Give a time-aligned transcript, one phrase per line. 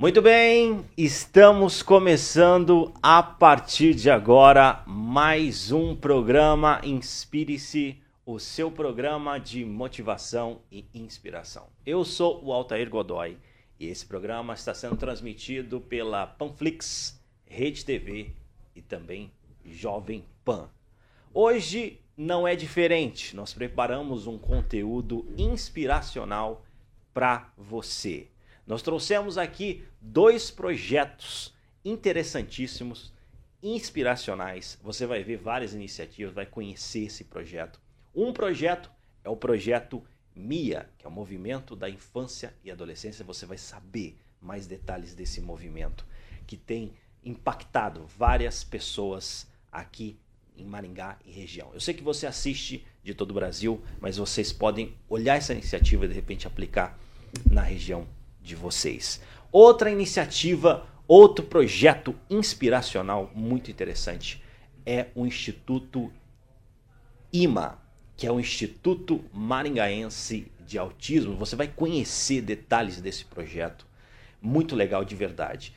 [0.00, 9.36] Muito bem, estamos começando a partir de agora mais um programa Inspire-se, o seu programa
[9.36, 11.66] de motivação e inspiração.
[11.84, 13.36] Eu sou o Altair Godoy
[13.78, 18.30] e esse programa está sendo transmitido pela Panflix, Rede TV
[18.74, 19.30] e também
[19.66, 20.70] Jovem Pan.
[21.34, 26.64] Hoje não é diferente, nós preparamos um conteúdo inspiracional
[27.12, 28.29] para você.
[28.70, 31.52] Nós trouxemos aqui dois projetos
[31.84, 33.12] interessantíssimos,
[33.60, 34.78] inspiracionais.
[34.80, 37.80] Você vai ver várias iniciativas, vai conhecer esse projeto.
[38.14, 38.88] Um projeto
[39.24, 40.04] é o projeto
[40.36, 43.24] MIA, que é o Movimento da Infância e Adolescência.
[43.24, 46.06] Você vai saber mais detalhes desse movimento
[46.46, 46.92] que tem
[47.24, 50.16] impactado várias pessoas aqui
[50.56, 51.72] em Maringá e região.
[51.74, 56.04] Eu sei que você assiste de todo o Brasil, mas vocês podem olhar essa iniciativa
[56.04, 56.96] e de repente aplicar
[57.50, 58.06] na região
[58.50, 59.20] de vocês.
[59.50, 64.42] Outra iniciativa, outro projeto inspiracional muito interessante
[64.84, 66.12] é o Instituto
[67.32, 67.78] IMA,
[68.16, 71.36] que é o Instituto Maringaense de Autismo.
[71.36, 73.86] Você vai conhecer detalhes desse projeto,
[74.42, 75.74] muito legal de verdade.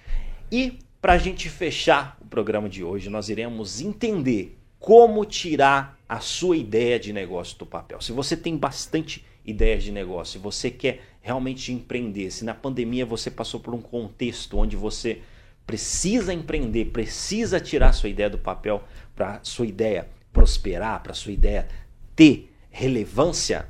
[0.51, 6.19] E para a gente fechar o programa de hoje, nós iremos entender como tirar a
[6.19, 8.01] sua ideia de negócio do papel.
[8.01, 13.05] Se você tem bastante ideias de negócio, se você quer realmente empreender, se na pandemia
[13.05, 15.23] você passou por um contexto onde você
[15.65, 18.83] precisa empreender, precisa tirar sua ideia do papel
[19.15, 21.69] para sua ideia prosperar, para sua ideia
[22.13, 23.69] ter relevância,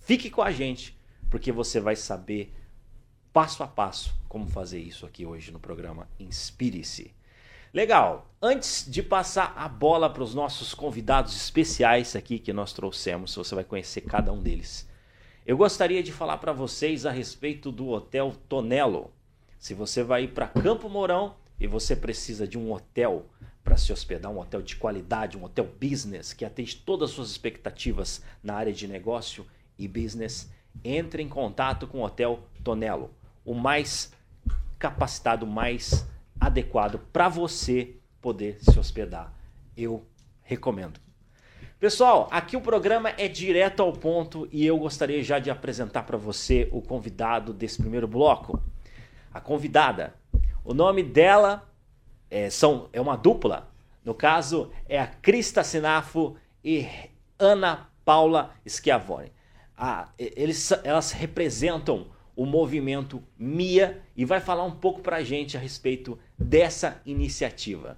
[0.00, 0.98] fique com a gente,
[1.30, 2.52] porque você vai saber
[3.32, 7.14] passo a passo como fazer isso aqui hoje no programa Inspire-se.
[7.72, 8.28] Legal.
[8.42, 13.54] Antes de passar a bola para os nossos convidados especiais aqui que nós trouxemos, você
[13.54, 14.88] vai conhecer cada um deles.
[15.48, 19.10] Eu gostaria de falar para vocês a respeito do Hotel Tonelo.
[19.58, 23.24] Se você vai para Campo Mourão e você precisa de um hotel
[23.64, 27.30] para se hospedar, um hotel de qualidade, um hotel business que atende todas as suas
[27.30, 29.46] expectativas na área de negócio
[29.78, 30.50] e business,
[30.84, 33.10] entre em contato com o Hotel Tonelo,
[33.42, 34.12] o mais
[34.78, 36.06] capacitado, mais
[36.38, 39.32] adequado para você poder se hospedar.
[39.74, 40.06] Eu
[40.42, 41.07] recomendo.
[41.80, 46.16] Pessoal, aqui o programa é direto ao ponto e eu gostaria já de apresentar para
[46.16, 48.60] você o convidado desse primeiro bloco.
[49.32, 50.12] A convidada.
[50.64, 51.72] O nome dela
[52.28, 53.70] é, são, é uma dupla.
[54.04, 56.34] No caso, é a Crista Sinafo
[56.64, 56.88] e
[57.38, 59.30] Ana Paula Schiavone.
[59.76, 65.56] Ah, eles, elas representam o movimento MIA e vai falar um pouco para a gente
[65.56, 67.96] a respeito dessa iniciativa.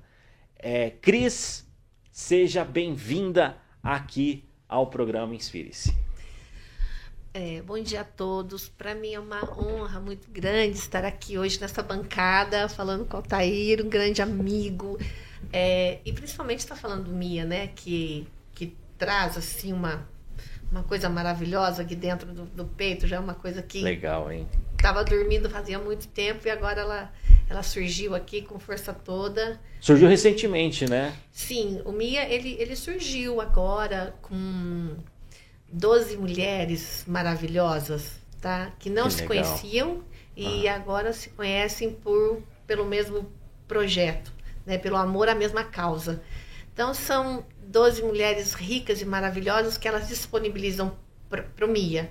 [0.58, 1.66] É, Cris,
[2.12, 5.94] seja bem-vinda aqui ao programa Inspire-se.
[7.32, 8.68] É, bom dia a todos.
[8.68, 13.20] Para mim é uma honra muito grande estar aqui hoje nessa bancada, falando com o
[13.20, 14.98] Altair, um grande amigo.
[15.52, 17.68] É, e principalmente estar tá falando do Mia, né?
[17.68, 20.06] Que, que traz assim uma,
[20.72, 23.80] uma coisa maravilhosa aqui dentro do, do peito, já é uma coisa que.
[23.80, 24.48] Legal, hein?
[24.76, 27.12] Estava dormindo fazia muito tempo e agora ela
[27.50, 29.60] ela surgiu aqui com força toda.
[29.80, 31.12] Surgiu recentemente, né?
[31.32, 34.96] Sim, o Mia ele, ele surgiu agora com
[35.72, 38.72] 12 mulheres maravilhosas, tá?
[38.78, 39.44] Que não que se legal.
[39.44, 40.04] conheciam
[40.36, 40.76] e ah.
[40.76, 43.28] agora se conhecem por pelo mesmo
[43.66, 44.32] projeto,
[44.64, 44.78] né?
[44.78, 46.22] Pelo amor à mesma causa.
[46.72, 50.96] Então são 12 mulheres ricas e maravilhosas que elas disponibilizam
[51.28, 52.08] para o Mia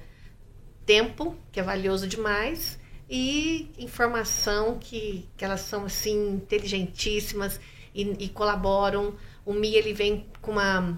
[0.86, 2.79] tempo, que é valioso demais,
[3.10, 7.60] e informação que, que elas são assim inteligentíssimas
[7.94, 9.16] e, e colaboram.
[9.46, 10.98] O Mi ele vem com uma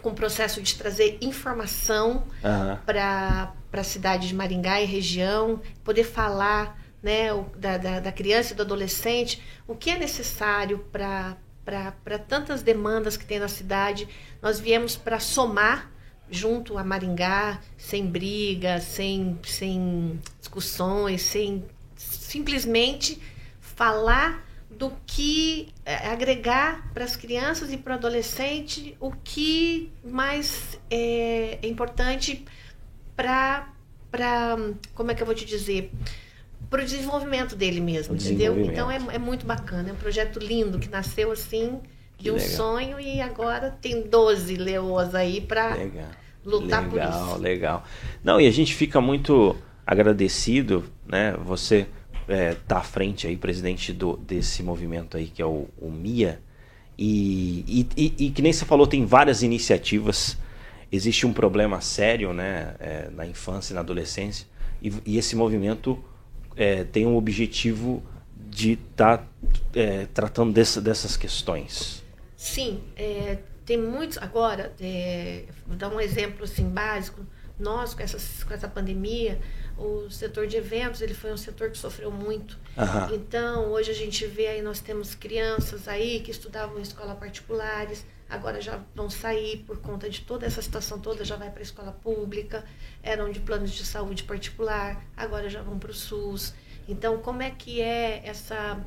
[0.00, 2.76] com um processo de trazer informação uhum.
[2.84, 8.52] para a cidade de Maringá e região, poder falar né, o, da, da, da, criança
[8.52, 14.08] e do adolescente, o que é necessário para tantas demandas que tem na cidade.
[14.42, 15.90] Nós viemos para somar
[16.28, 20.18] junto a Maringá, sem briga, sem, sem
[20.52, 21.64] discussões, sem
[21.96, 23.18] simplesmente
[23.60, 30.78] falar do que é, agregar para as crianças e para o adolescente o que mais
[30.90, 32.44] é, é importante
[33.16, 33.68] para
[34.10, 34.58] para
[34.94, 35.90] como é que eu vou te dizer
[36.68, 38.58] para o desenvolvimento dele mesmo, entendeu?
[38.60, 41.80] Então é, é muito bacana, é um projeto lindo que nasceu assim
[42.18, 42.50] de um legal.
[42.50, 45.76] sonho e agora tem 12 leoas aí para
[46.44, 47.20] lutar legal, por isso.
[47.20, 47.84] Legal, legal.
[48.22, 49.56] Não, e a gente fica muito
[49.86, 51.36] agradecido, né?
[51.44, 51.86] Você
[52.28, 56.40] é, tá à frente aí, presidente do, desse movimento aí, que é o, o MIA.
[56.98, 60.36] E, e, e, que nem você falou, tem várias iniciativas.
[60.90, 64.46] Existe um problema sério né, é, na infância e na adolescência.
[64.80, 66.02] E, e esse movimento
[66.56, 68.02] é, tem um objetivo
[68.36, 69.26] de estar tá,
[69.74, 72.04] é, tratando dessa, dessas questões?
[72.36, 74.18] Sim, é, tem muitos.
[74.18, 77.24] Agora, é, vou dar um exemplo assim, básico.
[77.58, 79.40] Nós, com, essas, com essa pandemia,
[79.78, 82.58] o setor de eventos ele foi um setor que sofreu muito.
[82.76, 83.14] Uhum.
[83.14, 88.04] Então, hoje a gente vê aí, nós temos crianças aí que estudavam em escolas particulares,
[88.28, 91.62] agora já vão sair por conta de toda essa situação toda, já vai para a
[91.62, 92.64] escola pública,
[93.02, 96.54] eram de planos de saúde particular, agora já vão para o SUS.
[96.88, 98.84] Então, como é que é essa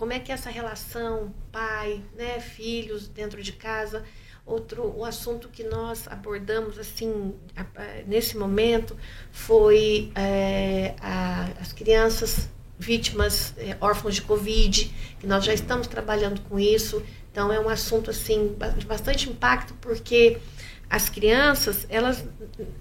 [0.00, 4.02] como é que é essa relação pai, né, filhos dentro de casa?
[4.44, 7.34] Outro o assunto que nós abordamos assim
[8.06, 8.96] nesse momento
[9.30, 12.48] foi é, a, as crianças
[12.78, 17.02] vítimas é, órfãos de covid, que nós já estamos trabalhando com isso.
[17.30, 20.38] Então é um assunto assim de bastante impacto porque
[20.88, 22.24] as crianças, elas,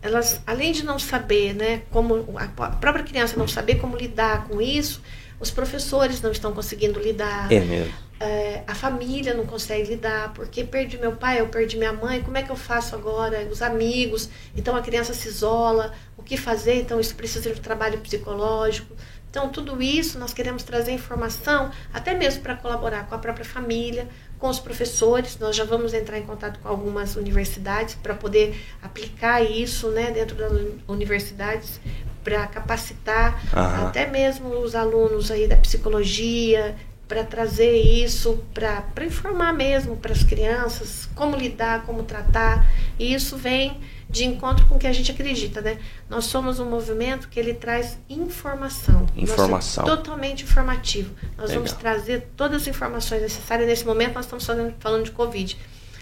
[0.01, 4.59] elas além de não saber, né, como a própria criança não saber como lidar com
[4.59, 4.99] isso,
[5.39, 7.51] os professores não estão conseguindo lidar.
[7.51, 7.93] É mesmo.
[8.19, 12.37] É, a família não consegue lidar, porque perdi meu pai, eu perdi minha mãe, como
[12.37, 13.47] é que eu faço agora?
[13.49, 16.75] Os amigos, então a criança se isola, o que fazer?
[16.75, 18.93] Então isso precisa de trabalho psicológico.
[19.29, 24.07] Então, tudo isso nós queremos trazer informação, até mesmo para colaborar com a própria família,
[24.39, 25.37] com os professores.
[25.37, 30.35] Nós já vamos entrar em contato com algumas universidades para poder aplicar isso né, dentro
[30.35, 30.51] das
[30.87, 31.79] universidades,
[32.23, 33.87] para capacitar Aham.
[33.87, 36.75] até mesmo os alunos aí da psicologia,
[37.09, 42.71] para trazer isso, para informar mesmo para as crianças como lidar, como tratar.
[42.99, 45.79] E isso vem de encontro com o que a gente acredita, né?
[46.07, 49.07] Nós somos um movimento que ele traz informação.
[49.17, 49.85] Informação.
[49.85, 51.11] totalmente informativo.
[51.35, 51.63] Nós Legal.
[51.63, 53.67] vamos trazer todas as informações necessárias.
[53.67, 55.57] Nesse momento, nós estamos falando, falando de Covid,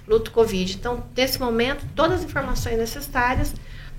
[0.05, 0.75] luto Covid.
[0.75, 3.53] Então, nesse momento, todas as informações necessárias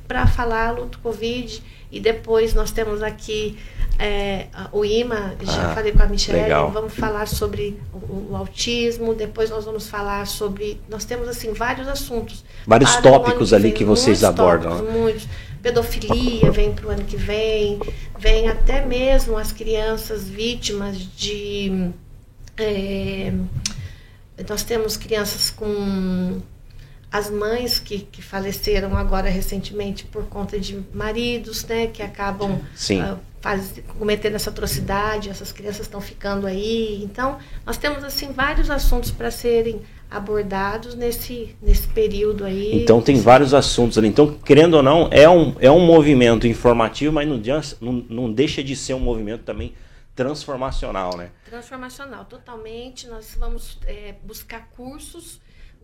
[0.06, 1.62] para falar luto Covid.
[1.90, 3.58] E depois nós temos aqui
[3.98, 6.70] é, o IMA, já ah, falei com a Michelle, legal.
[6.70, 10.80] vamos falar sobre o, o, autismo, depois nós vamos falar sobre.
[10.88, 12.44] Nós temos assim vários assuntos.
[12.66, 14.78] Vários tópicos ali que vocês abordam.
[14.78, 15.28] Tópicos, muitos.
[15.60, 17.80] Pedofilia vem para o ano que vem,
[18.16, 21.90] vem até mesmo as crianças vítimas de.
[22.56, 23.32] É,
[24.48, 26.40] nós temos crianças com
[27.10, 33.18] as mães que, que faleceram agora recentemente por conta de maridos, né, que acabam uh,
[33.40, 37.02] faz, cometendo essa atrocidade, essas crianças estão ficando aí.
[37.02, 42.82] Então, nós temos assim vários assuntos para serem abordados nesse, nesse período aí.
[42.82, 44.08] Então tem vários assuntos ali.
[44.08, 47.40] Então, querendo ou não, é um, é um movimento informativo, mas não,
[47.80, 49.74] não, não deixa de ser um movimento também
[50.14, 51.30] transformacional, né?
[51.44, 53.06] Transformacional, totalmente.
[53.06, 55.40] Nós vamos é, buscar cursos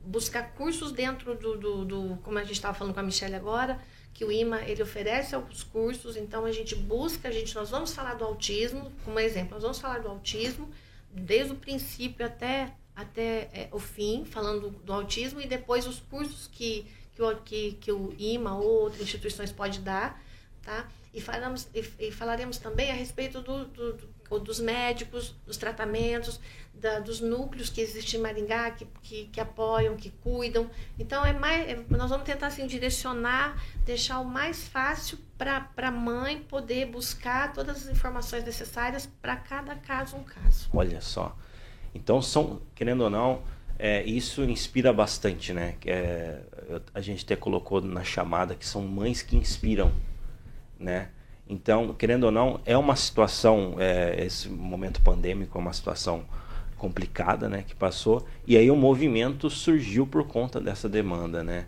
[0.07, 3.81] buscar cursos dentro do, do, do como a gente estava falando com a Michelle agora,
[4.13, 7.93] que o IMA ele oferece alguns cursos, então a gente busca, a gente nós vamos
[7.93, 10.69] falar do autismo, como exemplo, nós vamos falar do autismo
[11.11, 16.47] desde o princípio até até é, o fim, falando do, autismo e depois os cursos
[16.47, 20.21] que que o, que, que o IMA ou outras instituições pode dar,
[20.63, 20.89] tá?
[21.13, 26.41] E, falamos, e, e falaremos também a respeito do, do, do, dos médicos, dos tratamentos,
[26.75, 30.69] da, dos núcleos que existem em Maringá, que, que, que apoiam, que cuidam.
[30.99, 35.91] Então, é mais, é, nós vamos tentar assim, direcionar, deixar o mais fácil para a
[35.91, 40.69] mãe poder buscar todas as informações necessárias para cada caso um caso.
[40.73, 41.37] Olha só.
[41.95, 43.43] Então, são, querendo ou não,
[43.79, 45.77] é, isso inspira bastante, né?
[45.85, 46.41] É,
[46.93, 49.93] a gente até colocou na chamada que são mães que inspiram,
[50.79, 51.11] né?
[51.49, 56.25] Então, querendo ou não, é uma situação, é, esse momento pandêmico é uma situação
[56.79, 58.27] complicada, né, que passou.
[58.47, 61.67] E aí o movimento surgiu por conta dessa demanda, né?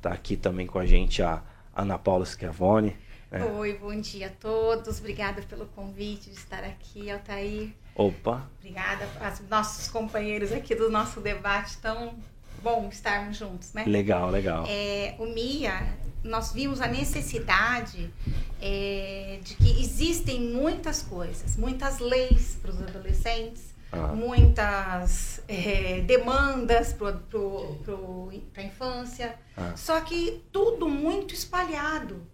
[0.00, 1.42] Tá aqui também com a gente a
[1.74, 2.96] Ana Paula Schiavone.
[3.30, 3.44] Né?
[3.44, 4.98] Oi, bom dia a todos.
[4.98, 7.70] Obrigada pelo convite de estar aqui, Altair.
[7.94, 8.48] Opa.
[8.58, 12.14] Obrigada aos nossos companheiros aqui do nosso debate tão
[12.62, 13.84] bom estarmos juntos, né?
[13.86, 14.64] Legal, legal.
[14.68, 18.10] É, o MIA, nós vimos a necessidade
[18.60, 24.08] é, de que existem muitas coisas, muitas leis para os adolescentes, ah.
[24.08, 27.16] muitas é, demandas para
[28.56, 29.72] a infância, ah.
[29.76, 32.26] só que tudo muito espalhado.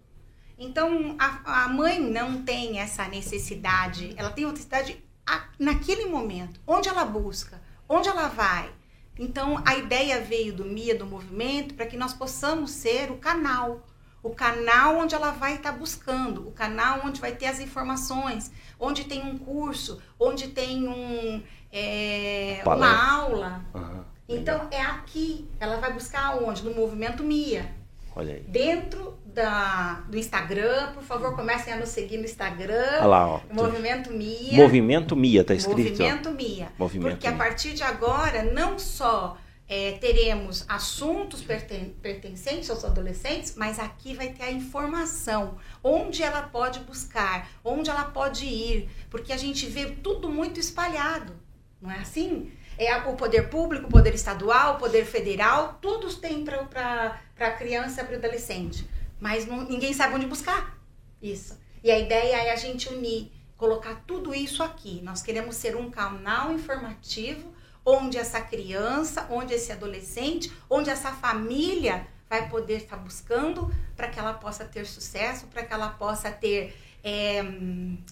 [0.58, 6.60] Então, a, a mãe não tem essa necessidade, ela tem uma necessidade a, naquele momento,
[6.66, 8.70] onde ela busca, onde ela vai.
[9.18, 13.82] Então, a ideia veio do MIA, do movimento, para que nós possamos ser o canal
[14.24, 18.50] o canal onde ela vai estar tá buscando, o canal onde vai ter as informações,
[18.80, 23.62] onde tem um curso, onde tem um, é, uma aula.
[23.74, 26.64] Uhum, então é aqui, ela vai buscar onde?
[26.64, 27.70] No movimento MIA.
[28.16, 28.40] Olha aí.
[28.40, 32.98] Dentro da, do Instagram, por favor, comecem a nos seguir no Instagram.
[32.98, 33.40] Olha lá, ó.
[33.52, 34.56] Movimento Mia.
[34.56, 35.90] Movimento Mia, tá escrito.
[35.90, 36.68] Movimento Mia.
[36.78, 37.36] Movimento Porque Mia.
[37.36, 39.36] a partir de agora, não só
[39.68, 46.42] é, teremos assuntos perten pertencentes aos adolescentes, mas aqui vai ter a informação, onde ela
[46.42, 51.34] pode buscar, onde ela pode ir, porque a gente vê tudo muito espalhado,
[51.80, 52.52] não é assim?
[52.76, 58.02] É o poder público, o poder estadual, o poder federal, todos têm para a criança
[58.02, 58.86] e para o adolescente,
[59.20, 60.78] mas não, ninguém sabe onde buscar
[61.20, 61.58] isso.
[61.82, 65.00] E a ideia é a gente unir, colocar tudo isso aqui.
[65.02, 67.52] Nós queremos ser um canal informativo
[67.84, 74.18] onde essa criança, onde esse adolescente, onde essa família vai poder estar buscando para que
[74.18, 77.42] ela possa ter sucesso, para que ela possa ter é,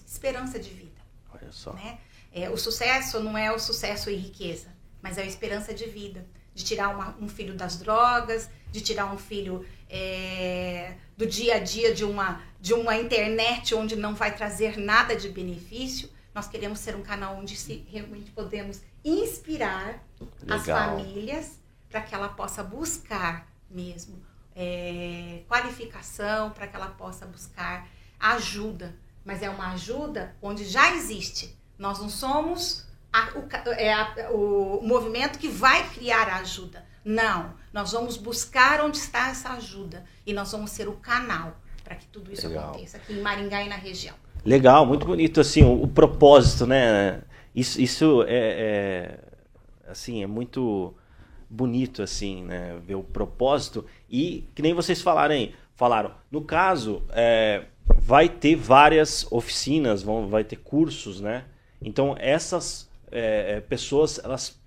[0.05, 1.01] esperança de vida.
[1.33, 1.73] Olha só.
[1.73, 1.97] Né?
[2.31, 4.67] É, o sucesso não é o sucesso e riqueza,
[5.01, 6.25] mas é a esperança de vida.
[6.53, 11.59] De tirar uma, um filho das drogas, de tirar um filho é, do dia a
[11.59, 16.09] dia de uma, de uma internet onde não vai trazer nada de benefício.
[16.33, 20.03] Nós queremos ser um canal onde se, realmente podemos inspirar
[20.41, 20.55] Legal.
[20.55, 24.19] as famílias para que ela possa buscar mesmo
[24.55, 27.87] é, qualificação, para que ela possa buscar
[28.19, 28.95] ajuda.
[29.23, 31.55] Mas é uma ajuda onde já existe.
[31.77, 36.83] Nós não somos a, o, é a, o movimento que vai criar a ajuda.
[37.03, 37.53] Não.
[37.71, 40.03] Nós vamos buscar onde está essa ajuda.
[40.25, 42.69] E nós vamos ser o canal para que tudo isso Legal.
[42.69, 44.15] aconteça aqui em Maringá e na região.
[44.45, 47.21] Legal, muito bonito assim o, o propósito, né?
[47.55, 49.19] Isso, isso é, é,
[49.87, 50.93] assim é muito
[51.49, 52.79] bonito assim, né?
[52.85, 56.11] Ver o propósito e que nem vocês falaram aí, falaram.
[56.31, 57.65] No caso, é,
[57.99, 61.45] vai ter várias oficinas, vão, vai ter cursos, né?
[61.81, 64.59] Então essas é, pessoas elas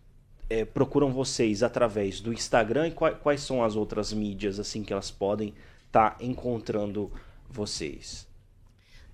[0.49, 4.93] é, procuram vocês através do Instagram e quais, quais, são as outras mídias assim que
[4.93, 5.55] elas podem
[5.87, 7.13] estar tá encontrando
[7.49, 8.27] vocês?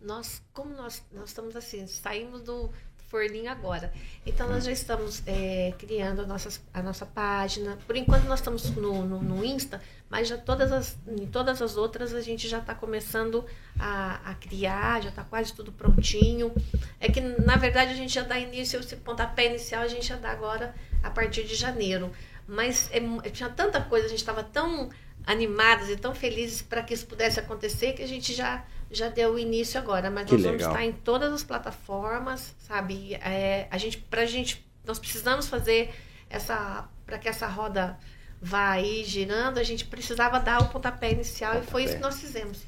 [0.00, 2.70] Nós, como nós, nós estamos assim, saímos do
[3.12, 3.92] forninho agora.
[4.24, 7.78] Então nós já estamos é, criando a nossa, a nossa página.
[7.86, 11.76] Por enquanto nós estamos no, no, no, Insta, mas já todas as, em todas as
[11.76, 13.44] outras a gente já está começando
[13.78, 16.50] a, a, criar, já está quase tudo prontinho.
[16.98, 20.16] É que na verdade a gente já dá início, esse pontapé inicial a gente já
[20.16, 22.10] dá agora a partir de janeiro.
[22.46, 24.90] Mas é, tinha tanta coisa, a gente estava tão
[25.26, 29.38] animados e tão felizes para que isso pudesse acontecer que a gente já já deu
[29.38, 30.58] início agora, mas que nós legal.
[30.58, 33.14] vamos estar em todas as plataformas, sabe?
[33.14, 35.90] É, a gente, pra gente, nós precisamos fazer
[36.28, 37.98] essa, para que essa roda
[38.40, 41.68] vá aí girando, a gente precisava dar o pontapé inicial pontapé.
[41.68, 42.58] e foi isso que nós fizemos,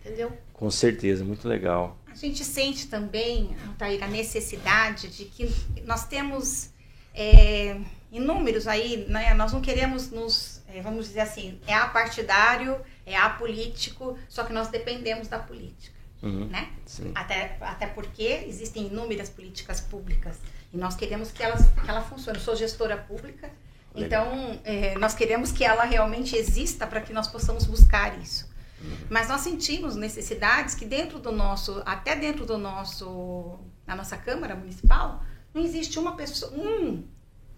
[0.00, 0.32] entendeu?
[0.54, 1.98] Com certeza, muito legal.
[2.06, 5.52] A gente sente também, Altair, a necessidade de que
[5.84, 6.70] nós temos
[7.14, 7.76] é,
[8.10, 9.32] inúmeros aí, né?
[9.34, 14.68] Nós não queremos nos, é, vamos dizer assim, é apartidário, é apolítico, só que nós
[14.68, 16.70] dependemos da política, uhum, né?
[16.84, 17.12] Sim.
[17.14, 20.38] Até, até porque existem inúmeras políticas públicas
[20.72, 22.38] e nós queremos que, elas, que ela funcione.
[22.38, 23.50] Eu sou gestora pública,
[23.94, 24.26] Legal.
[24.26, 28.52] então é, nós queremos que ela realmente exista para que nós possamos buscar isso.
[28.80, 28.96] Uhum.
[29.08, 34.54] Mas nós sentimos necessidades que dentro do nosso, até dentro do nosso, na nossa Câmara
[34.54, 37.04] Municipal, não existe uma pessoa, um,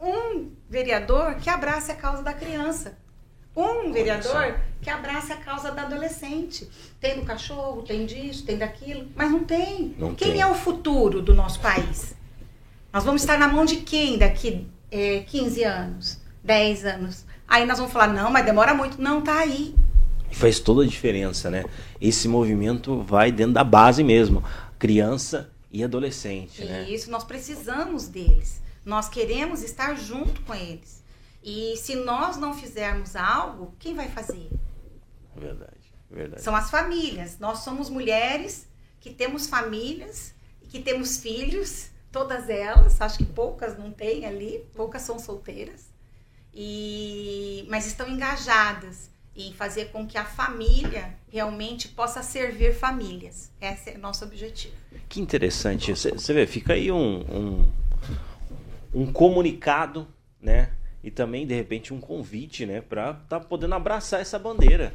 [0.00, 2.98] um vereador que abrace a causa da criança.
[3.56, 6.68] Um vereador que abrace a causa da adolescente.
[7.00, 9.94] Tem do cachorro, tem disso, tem daquilo, mas não tem.
[9.98, 10.40] Não quem tem.
[10.42, 12.14] é o futuro do nosso país?
[12.92, 17.24] Nós vamos estar na mão de quem daqui é, 15 anos, 10 anos?
[17.48, 19.00] Aí nós vamos falar, não, mas demora muito.
[19.00, 19.74] Não, tá aí.
[20.30, 21.64] Faz toda a diferença, né?
[21.98, 24.44] Esse movimento vai dentro da base mesmo.
[24.78, 26.88] Criança e adolescente, e né?
[26.88, 28.62] isso, nós precisamos deles.
[28.82, 31.04] Nós queremos estar junto com eles.
[31.42, 34.48] E se nós não fizermos algo, quem vai fazer?
[35.36, 36.42] Verdade, verdade.
[36.42, 37.38] São as famílias.
[37.38, 38.66] Nós somos mulheres
[39.00, 40.34] que temos famílias,
[40.70, 45.90] que temos filhos, todas elas, acho que poucas não têm ali, poucas são solteiras.
[46.54, 53.52] E mas estão engajadas em fazer com que a família realmente possa servir famílias.
[53.60, 54.74] Esse é o nosso objetivo.
[55.08, 55.92] Que interessante.
[55.92, 57.72] Você vê, fica aí um, um,
[58.94, 60.08] um comunicado,
[60.40, 60.70] né?
[61.06, 64.92] e também de repente um convite, né, para estar tá podendo abraçar essa bandeira,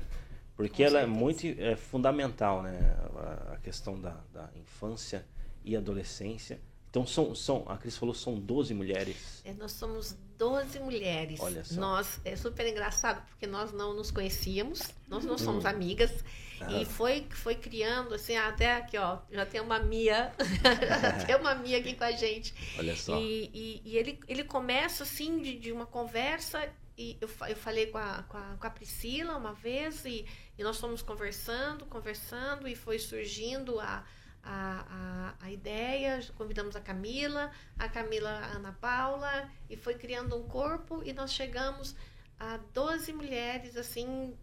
[0.57, 1.17] porque Com ela certeza.
[1.17, 5.25] é muito é fundamental, né, a, a questão da, da, infância
[5.63, 6.59] e adolescência.
[6.91, 9.41] Então são, são, a Cris falou, são 12 mulheres.
[9.45, 11.39] É, nós somos 12 mulheres.
[11.39, 11.79] Olha só.
[11.79, 15.37] Nós é super engraçado porque nós não nos conhecíamos, nós não Hum.
[15.37, 16.11] somos amigas
[16.59, 16.73] Ah.
[16.81, 20.31] e foi foi criando assim até aqui ó já tem uma Mia,
[20.61, 23.17] já tem uma Mia aqui com a gente Olha só.
[23.19, 27.87] E, e, e ele, ele começa assim de, de uma conversa e eu, eu falei
[27.87, 30.25] com a, com, a, com a Priscila uma vez e,
[30.57, 34.03] e nós fomos conversando, conversando e foi surgindo a,
[34.43, 40.35] a, a, a, ideia, convidamos a Camila, a Camila a Ana Paula, e foi criando
[40.35, 41.95] um corpo, e nós chegamos
[42.39, 44.35] a 12 mulheres, assim,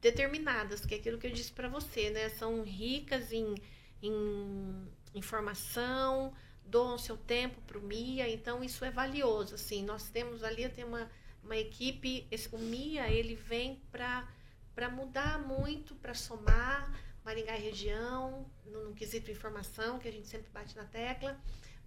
[0.00, 2.28] determinadas, que é aquilo que eu disse para você, né?
[2.28, 3.54] São ricas em,
[4.02, 6.32] em informação,
[6.64, 10.84] doam seu tempo para o MIA, então isso é valioso, assim, nós temos ali, tem
[10.84, 11.10] uma,
[11.42, 16.90] uma equipe, esse, o MIA, ele vem para mudar muito, para somar,
[17.24, 21.38] Maringá e região, no, no quesito informação, que a gente sempre bate na tecla,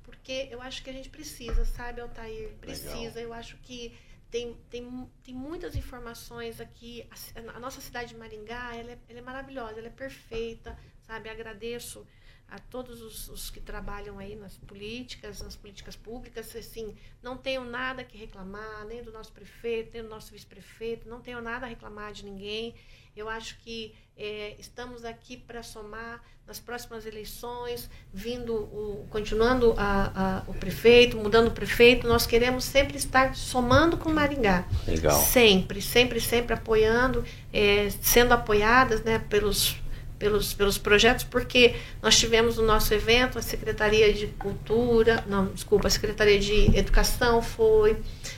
[0.03, 2.53] porque eu acho que a gente precisa, sabe, Altair?
[2.59, 2.95] Precisa.
[2.95, 3.23] Legal.
[3.23, 3.97] Eu acho que
[4.29, 7.07] tem, tem, tem muitas informações aqui.
[7.35, 11.29] A, a nossa cidade de Maringá, ela é, ela é maravilhosa, ela é perfeita, sabe?
[11.29, 12.05] Agradeço
[12.47, 17.65] a todos os, os, que trabalham aí nas políticas, nas políticas públicas, assim, não tenho
[17.65, 21.69] nada que reclamar, nem do nosso prefeito, nem do nosso vice-prefeito, não tenho nada a
[21.69, 22.75] reclamar de ninguém.
[23.15, 30.43] Eu acho que é, estamos aqui para somar nas próximas eleições, vindo o, continuando a,
[30.43, 34.67] a, o prefeito, mudando o prefeito, nós queremos sempre estar somando com Maringá.
[34.87, 35.19] Legal.
[35.19, 39.75] Sempre, sempre, sempre apoiando, é, sendo apoiadas né, pelos
[40.17, 45.87] pelos, pelos projetos, porque nós tivemos no nosso evento a Secretaria de Cultura, não, desculpa,
[45.87, 47.97] a Secretaria de Educação foi,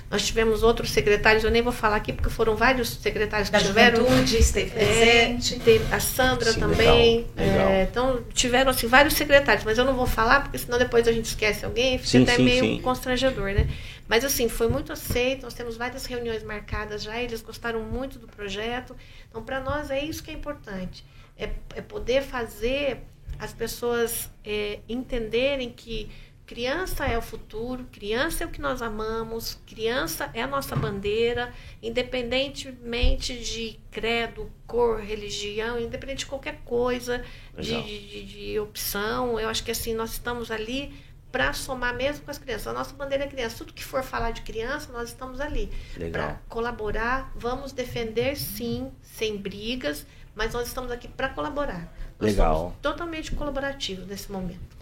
[0.09, 3.65] nós tivemos outros secretários, eu nem vou falar aqui, porque foram vários secretários da que
[3.65, 4.03] tiveram.
[4.03, 5.61] Juventude esteve é, presente.
[5.69, 7.27] É, a Sandra Sim, também.
[7.35, 7.69] Legal, legal.
[7.69, 11.11] É, então, tiveram assim, vários secretários, mas eu não vou falar, porque senão depois a
[11.11, 12.81] gente esquece alguém, fica sim, até sim, meio sim.
[12.81, 13.67] constrangedor, né?
[14.07, 18.27] Mas assim, foi muito aceito, nós temos várias reuniões marcadas já, eles gostaram muito do
[18.27, 18.95] projeto.
[19.29, 21.03] Então, para nós é isso que é importante
[21.37, 23.01] é, é poder fazer
[23.39, 26.09] as pessoas é, entenderem que
[26.47, 31.53] criança é o futuro, criança é o que nós amamos, criança é a nossa bandeira,
[31.83, 37.23] independentemente de credo, cor, religião, independente de qualquer coisa,
[37.57, 39.37] de, de, de, opção.
[39.37, 40.93] Eu acho que assim, nós estamos ali
[41.33, 42.67] para somar mesmo com as crianças.
[42.67, 43.57] A nossa bandeira é criança.
[43.57, 45.69] Tudo que for falar de criança, nós estamos ali.
[46.11, 51.91] Para colaborar, vamos defender sim, sem brigas, mas nós estamos aqui para colaborar.
[52.19, 52.75] Nós Legal.
[52.81, 54.77] totalmente colaborativos nesse momento.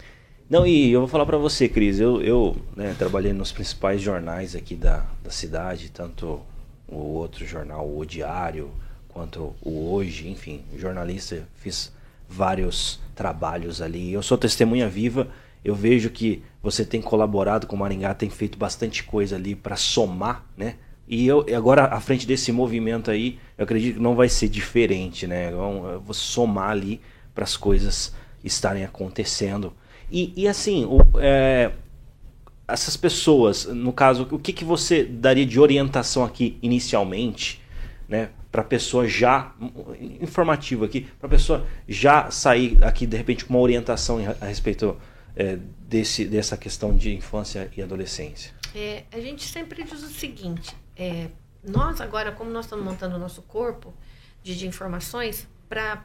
[0.48, 4.54] Não, e eu vou falar para você, Cris, eu, eu né, trabalhei nos principais jornais
[4.54, 6.40] aqui da, da cidade, tanto
[6.86, 8.70] o outro jornal, o Diário,
[9.08, 11.92] quanto o Hoje, enfim, jornalista, fiz
[12.28, 14.12] vários trabalhos ali.
[14.12, 15.26] Eu sou testemunha viva,
[15.64, 19.74] eu vejo que você tem colaborado com o Maringá, tem feito bastante coisa ali para
[19.74, 20.76] somar, né?
[21.08, 25.26] E eu agora à frente desse movimento aí, eu acredito que não vai ser diferente,
[25.26, 25.52] né?
[25.52, 27.00] Eu vou somar ali
[27.34, 29.72] para as coisas estarem acontecendo.
[30.10, 31.72] E, e assim, o, é,
[32.66, 37.62] essas pessoas, no caso, o que, que você daria de orientação aqui inicialmente,
[38.08, 38.30] né?
[38.50, 39.54] Para pessoa já,
[40.20, 44.96] informativo aqui, para pessoa já sair aqui de repente com uma orientação a respeito
[45.36, 48.52] é, desse, dessa questão de infância e adolescência?
[48.74, 51.30] É, a gente sempre diz o seguinte: é,
[51.62, 53.92] nós agora, como nós estamos montando o nosso corpo
[54.42, 56.04] de, de informações para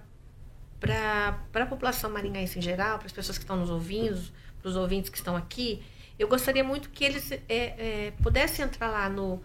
[1.54, 4.19] a população maringaense em geral, para as pessoas que estão nos ouvindo,
[4.60, 5.84] para os ouvintes que estão aqui,
[6.17, 9.41] eu gostaria muito que eles é, é, pudessem entrar lá no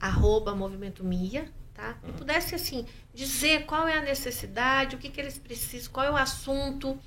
[0.00, 1.96] arroba movimento Mia, tá?
[2.06, 6.10] E pudessem, assim, dizer qual é a necessidade, o que, que eles precisam, qual é
[6.10, 6.98] o assunto,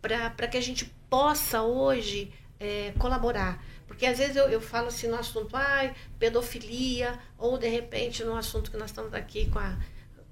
[0.00, 3.62] para que a gente possa hoje é, colaborar.
[3.86, 8.36] Porque às vezes eu, eu falo assim no assunto, ai, pedofilia, ou de repente no
[8.36, 9.78] assunto que nós estamos aqui com a,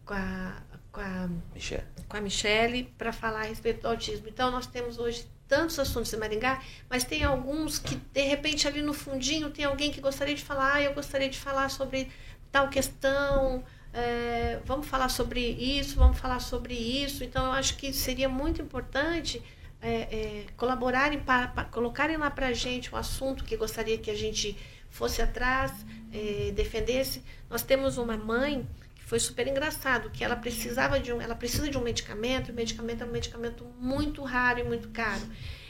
[0.05, 1.85] com a, com a, Michelle.
[2.09, 4.29] com a Michelle para falar a respeito do autismo.
[4.29, 8.83] Então nós temos hoje tantos assuntos em Maringá, mas tem alguns que de repente ali
[8.83, 12.11] no fundinho tem alguém que gostaria de falar, ah, eu gostaria de falar sobre
[12.51, 17.23] tal questão, é, vamos falar sobre isso, vamos falar sobre isso.
[17.23, 19.40] Então eu acho que seria muito importante
[19.85, 24.11] é, é, colaborarem para, para, colocarem lá para a gente um assunto que gostaria que
[24.11, 24.57] a gente
[24.88, 25.73] fosse atrás,
[26.11, 27.23] é, defendesse.
[27.51, 31.68] Nós temos uma mãe que foi super engraçado, que ela precisava de um, ela precisa
[31.68, 35.23] de um medicamento, o medicamento é um medicamento muito raro e muito caro.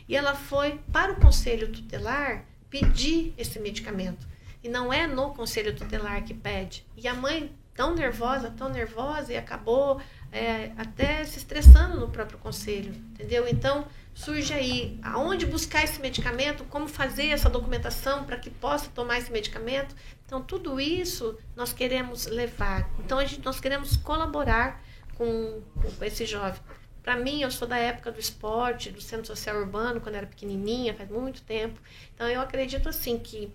[0.08, 4.26] E ela foi para o conselho tutelar pedir esse medicamento.
[4.62, 6.86] E não é no conselho tutelar que pede.
[6.96, 10.00] E a mãe tão nervosa, tão nervosa, e acabou
[10.34, 13.46] é, até se estressando no próprio conselho, entendeu?
[13.46, 19.18] Então, surge aí aonde buscar esse medicamento, como fazer essa documentação para que possa tomar
[19.18, 19.94] esse medicamento.
[20.26, 22.90] Então, tudo isso nós queremos levar.
[22.98, 24.82] Então, a gente, nós queremos colaborar
[25.16, 26.60] com, com esse jovem.
[27.00, 30.94] Para mim, eu sou da época do esporte, do centro social urbano, quando era pequenininha,
[30.94, 31.80] faz muito tempo.
[32.12, 33.52] Então, eu acredito assim que,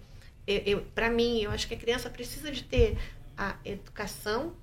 [0.48, 2.98] eu, eu para mim, eu acho que a criança precisa de ter
[3.38, 4.54] a educação,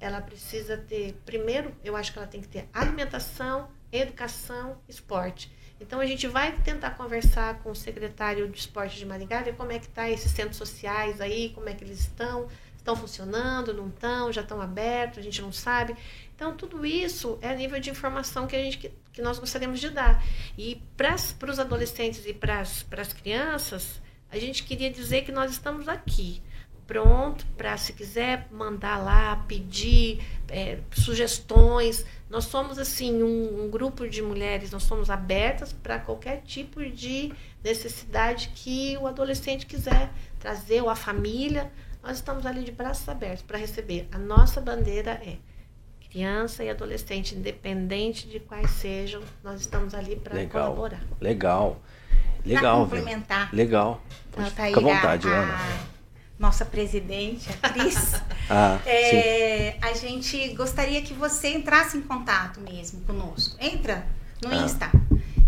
[0.00, 5.52] ela precisa ter, primeiro, eu acho que ela tem que ter alimentação, educação, esporte.
[5.78, 9.72] Então a gente vai tentar conversar com o secretário de esporte de Maringá, ver como
[9.72, 13.88] é que tá esses centros sociais aí, como é que eles estão, estão funcionando, não
[13.88, 15.94] estão, já estão abertos, a gente não sabe.
[16.34, 19.90] Então tudo isso é nível de informação que a gente que, que nós gostaríamos de
[19.90, 20.22] dar.
[20.56, 21.14] E para
[21.50, 26.42] os adolescentes e para as crianças, a gente queria dizer que nós estamos aqui
[26.90, 32.04] pronto para, se quiser, mandar lá, pedir é, sugestões.
[32.28, 37.32] Nós somos, assim, um, um, grupo de mulheres, nós somos abertas para qualquer tipo de
[37.62, 41.70] necessidade que o adolescente quiser trazer, ou a família.
[42.02, 44.08] Nós estamos ali de braços abertos para receber.
[44.10, 45.36] A nossa bandeira é
[46.10, 51.04] criança e adolescente, independente de quais sejam, nós estamos ali para colaborar.
[51.20, 51.80] Legal.
[52.44, 52.88] Legal.
[52.88, 53.54] Pra complementar.
[53.54, 54.02] Legal.
[54.32, 55.99] Pode, fica à vontade, a, Ana
[56.40, 58.14] nossa presidente, a Cris,
[58.48, 63.54] ah, é, a gente gostaria que você entrasse em contato mesmo conosco.
[63.60, 64.06] Entra
[64.42, 64.56] no ah.
[64.56, 64.90] Insta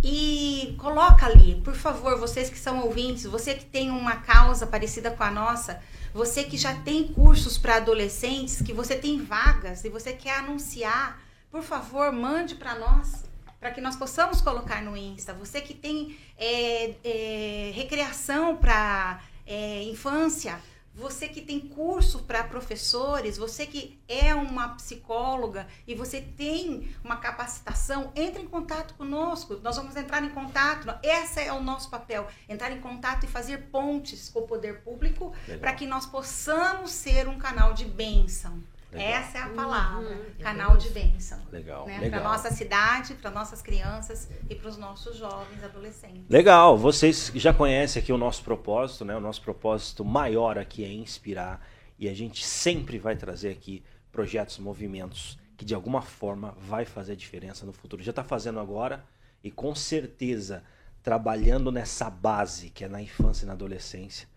[0.05, 5.11] e coloca ali, por favor, vocês que são ouvintes, você que tem uma causa parecida
[5.11, 5.81] com a nossa,
[6.13, 11.23] você que já tem cursos para adolescentes, que você tem vagas e você quer anunciar,
[11.51, 13.25] por favor, mande para nós
[13.59, 15.33] para que nós possamos colocar no Insta.
[15.35, 20.59] Você que tem é, é, recreação para é, infância,
[20.95, 27.17] você que tem curso para professores, você que é uma psicóloga e você tem uma
[27.17, 29.59] capacitação, entre em contato conosco.
[29.63, 30.89] Nós vamos entrar em contato.
[31.03, 35.33] Esse é o nosso papel: entrar em contato e fazer pontes com o poder público
[35.61, 38.63] para que nós possamos ser um canal de bênção.
[38.93, 39.09] Legal.
[39.09, 40.25] Essa é a palavra, uhum.
[40.39, 41.39] canal de bênção.
[41.51, 41.87] Legal.
[41.87, 41.99] Né?
[41.99, 42.21] Legal.
[42.21, 46.29] Para nossa cidade, para nossas crianças e para os nossos jovens adolescentes.
[46.29, 46.77] Legal.
[46.77, 49.17] Vocês já conhecem aqui o nosso propósito, né?
[49.17, 51.67] O nosso propósito maior aqui é inspirar
[51.99, 57.17] e a gente sempre vai trazer aqui projetos, movimentos que de alguma forma vai fazer
[57.17, 58.03] diferença no futuro.
[58.03, 59.05] Já está fazendo agora
[59.43, 60.63] e com certeza
[61.03, 64.29] trabalhando nessa base que é na infância e na adolescência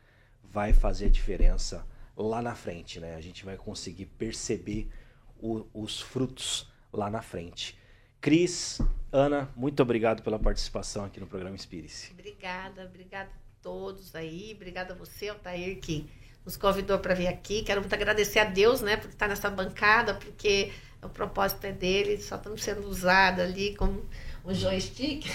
[0.43, 3.15] vai fazer diferença lá na frente, né?
[3.15, 4.89] A gente vai conseguir perceber
[5.37, 7.77] o, os frutos lá na frente.
[8.21, 12.11] Cris, Ana, muito obrigado pela participação aqui no programa Inspire-se.
[12.11, 16.09] Obrigada, obrigada a todos aí, obrigada a você, Altair, que
[16.43, 17.63] nos convidou para vir aqui.
[17.63, 20.71] Quero muito agradecer a Deus, né, por estar nessa bancada, porque
[21.03, 24.03] o propósito é dele, só estamos sendo usados ali como
[24.43, 25.25] um joystick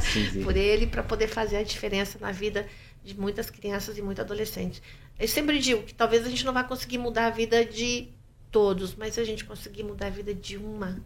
[0.00, 0.42] sim, sim.
[0.44, 2.66] por ele para poder fazer a diferença na vida
[3.04, 4.82] de muitas crianças e muitos adolescentes.
[5.18, 8.08] Eu sempre digo que talvez a gente não vai conseguir mudar a vida de
[8.50, 11.02] todos, mas se a gente conseguir mudar a vida de uma,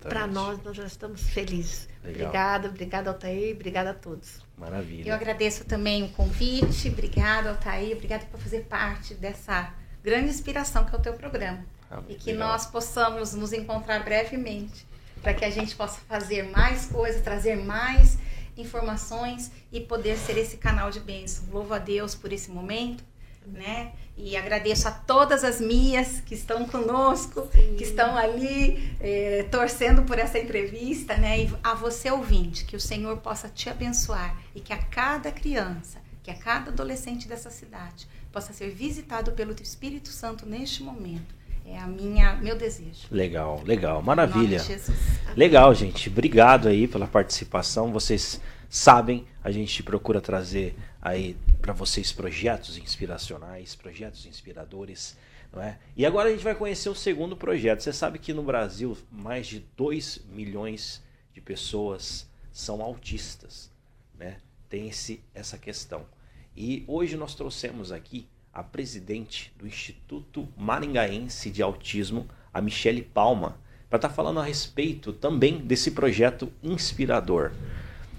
[0.00, 1.88] para nós, nós já estamos felizes.
[2.04, 2.28] Legal.
[2.28, 4.40] Obrigada, obrigada, Altair, obrigada a todos.
[4.56, 5.08] Maravilha.
[5.08, 10.94] Eu agradeço também o convite, obrigada, Altair, obrigada por fazer parte dessa grande inspiração que
[10.94, 11.64] é o teu programa.
[11.90, 12.48] Ah, e que legal.
[12.48, 14.86] nós possamos nos encontrar brevemente,
[15.22, 18.18] para que a gente possa fazer mais coisas, trazer mais
[18.56, 21.44] informações e poder ser esse canal de bênção.
[21.50, 23.04] Louvo a Deus por esse momento,
[23.46, 23.92] né?
[24.16, 27.74] E agradeço a todas as Mias que estão conosco, Sim.
[27.76, 31.44] que estão ali é, torcendo por essa entrevista, né?
[31.44, 35.98] E a você ouvinte, que o Senhor possa te abençoar e que a cada criança,
[36.22, 41.34] que a cada adolescente dessa cidade possa ser visitado pelo Espírito Santo neste momento.
[41.64, 43.06] É a minha meu desejo.
[43.10, 44.60] Legal, legal, maravilha.
[45.36, 46.08] Legal, gente.
[46.08, 47.92] Obrigado aí pela participação.
[47.92, 55.16] Vocês sabem, a gente procura trazer aí para vocês projetos inspiracionais, projetos inspiradores,
[55.52, 55.78] não é?
[55.96, 57.84] E agora a gente vai conhecer o segundo projeto.
[57.84, 61.00] Você sabe que no Brasil mais de 2 milhões
[61.32, 63.70] de pessoas são autistas,
[64.18, 64.38] né?
[64.68, 66.04] Tem esse, essa questão.
[66.56, 73.56] E hoje nós trouxemos aqui a presidente do Instituto Maringaense de Autismo, a Michele Palma,
[73.88, 77.52] para estar tá falando a respeito também desse projeto inspirador.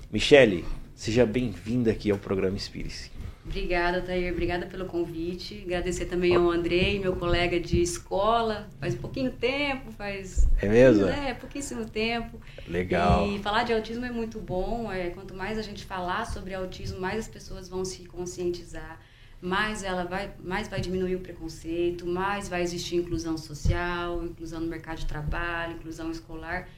[0.09, 3.12] Michele, seja bem-vinda aqui ao programa Inspire-se.
[3.45, 4.31] Obrigada, Tair.
[4.31, 5.61] Obrigada pelo convite.
[5.65, 8.69] Agradecer também ao Andrei, meu colega de escola.
[8.79, 10.47] Faz pouquinho tempo, faz.
[10.61, 11.07] É mesmo?
[11.07, 12.39] É, pouquíssimo tempo.
[12.67, 13.27] Legal.
[13.27, 14.91] E falar de autismo é muito bom.
[14.91, 18.99] É, quanto mais a gente falar sobre autismo, mais as pessoas vão se conscientizar,
[19.41, 24.67] mais ela vai, mais vai diminuir o preconceito, mais vai existir inclusão social, inclusão no
[24.67, 26.69] mercado de trabalho, inclusão escolar.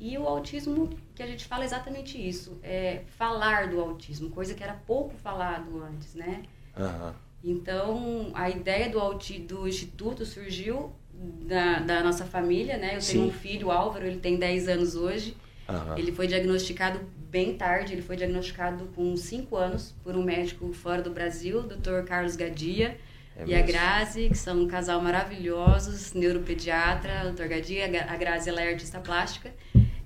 [0.00, 4.62] E o autismo, que a gente fala exatamente isso, é falar do autismo, coisa que
[4.62, 6.42] era pouco falado antes, né?
[6.76, 7.12] Uhum.
[7.42, 9.00] Então, a ideia do,
[9.46, 12.96] do Instituto surgiu da, da nossa família, né?
[12.96, 13.12] Eu Sim.
[13.12, 15.36] tenho um filho, Álvaro, ele tem 10 anos hoje.
[15.68, 15.98] Uhum.
[15.98, 21.02] Ele foi diagnosticado bem tarde, ele foi diagnosticado com 5 anos por um médico fora
[21.02, 22.04] do Brasil, Dr.
[22.06, 22.96] Carlos Gadia.
[23.36, 27.84] É e a Grazi, que são um casal maravilhosos, neuropediatra, doutor Gadia.
[28.08, 29.52] A Grazi ela é artista plástica.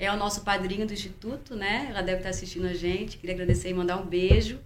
[0.02, 1.86] É o nosso padrinho do Instituto, né?
[1.88, 3.18] Ela deve estar assistindo a gente.
[3.18, 4.58] Queria agradecer e mandar um beijo.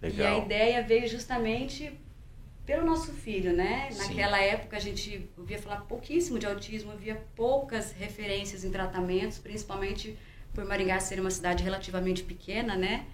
[0.00, 0.38] Legal.
[0.38, 1.92] E a ideia veio justamente
[2.64, 3.90] pelo nosso filho, né?
[3.90, 3.98] Sim.
[3.98, 10.16] Naquela época a gente ouvia falar pouquíssimo de autismo, havia poucas referências em tratamentos, principalmente
[10.54, 13.04] por Maringá ser uma cidade relativamente pequena, né?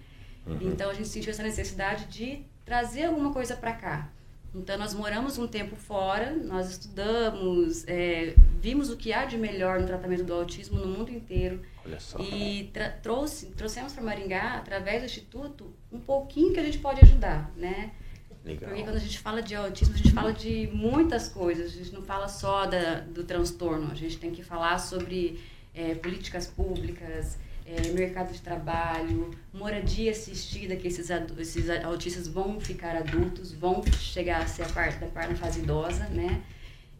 [0.47, 0.71] Uhum.
[0.71, 4.09] Então a gente sentiu essa necessidade de trazer alguma coisa para cá.
[4.55, 9.81] Então, nós moramos um tempo fora, nós estudamos, é, vimos o que há de melhor
[9.81, 11.61] no tratamento do autismo no mundo inteiro.
[11.85, 12.17] Olha só.
[12.19, 12.71] E
[13.03, 17.91] trouxe, trouxemos para Maringá, através do Instituto, um pouquinho que a gente pode ajudar, né?
[18.45, 18.69] Legal.
[18.69, 21.73] Porque quando a gente fala de autismo, a gente fala de muitas coisas.
[21.73, 23.91] A gente não fala só da, do transtorno.
[23.91, 25.39] A gente tem que falar sobre
[25.73, 32.95] é, políticas públicas, é, mercado de trabalho, moradia assistida, que esses, esses autistas vão ficar
[32.95, 36.43] adultos, vão chegar a ser a parte da parte na fase idosa, né?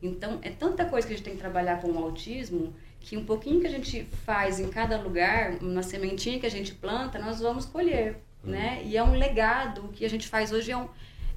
[0.01, 2.73] Então, é tanta coisa que a gente tem que trabalhar com o autismo
[3.05, 6.73] que um pouquinho que a gente faz em cada lugar, uma sementinha que a gente
[6.73, 8.49] planta, nós vamos colher, uhum.
[8.49, 8.81] né?
[8.83, 10.89] E é um legado, o que a gente faz hoje é um,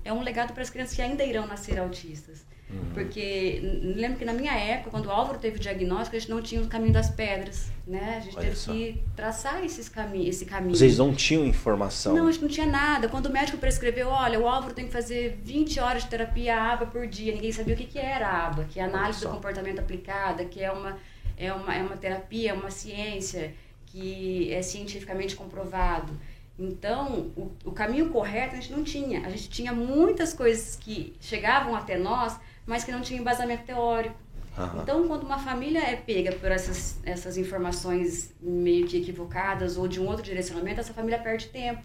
[0.02, 2.47] é um legado para as crianças que ainda irão nascer autistas.
[2.70, 2.90] Uhum.
[2.92, 3.61] Porque
[3.96, 6.61] lembro que na minha época, quando o Álvaro teve o diagnóstico, a gente não tinha
[6.61, 8.18] o caminho das pedras, né?
[8.18, 8.72] A gente Olha teve só.
[8.72, 10.76] que traçar esses cami esse caminho.
[10.76, 12.14] Vocês não tinham informação?
[12.14, 13.09] Não, a gente não tinha nada.
[13.09, 16.87] Quando o médico prescreveu, olha, o Álvaro tem que fazer 20 horas de terapia ABA
[16.87, 20.44] por dia, ninguém sabia o que, que era ABA, que é análise do comportamento aplicada,
[20.44, 20.98] que é uma,
[21.38, 23.54] é, uma, é uma terapia, é uma ciência
[23.87, 26.12] que é cientificamente comprovado.
[26.59, 29.24] Então, o, o caminho correto a gente não tinha.
[29.24, 34.14] A gente tinha muitas coisas que chegavam até nós, mas que não tinha embasamento teórico.
[34.59, 34.83] Uhum.
[34.83, 39.98] Então, quando uma família é pega por essas, essas informações meio que equivocadas ou de
[39.98, 41.83] um outro direcionamento, essa família perde tempo.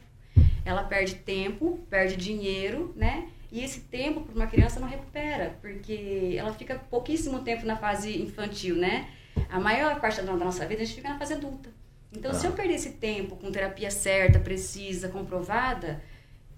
[0.65, 3.29] Ela perde tempo, perde dinheiro, né?
[3.49, 8.21] E esse tempo para uma criança não recupera, porque ela fica pouquíssimo tempo na fase
[8.21, 9.09] infantil, né?
[9.49, 11.69] A maior parte da nossa vida a gente fica na fase adulta.
[12.11, 12.33] Então, ah.
[12.33, 16.01] se eu perder esse tempo com terapia certa, precisa, comprovada,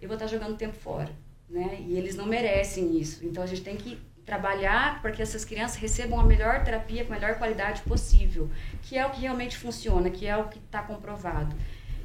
[0.02, 1.12] eu vou estar jogando tempo fora,
[1.50, 1.78] né?
[1.86, 3.26] E eles não merecem isso.
[3.26, 7.14] Então, a gente tem que trabalhar para que essas crianças recebam a melhor terapia com
[7.14, 8.50] a melhor qualidade possível,
[8.82, 11.56] que é o que realmente funciona, que é o que está comprovado.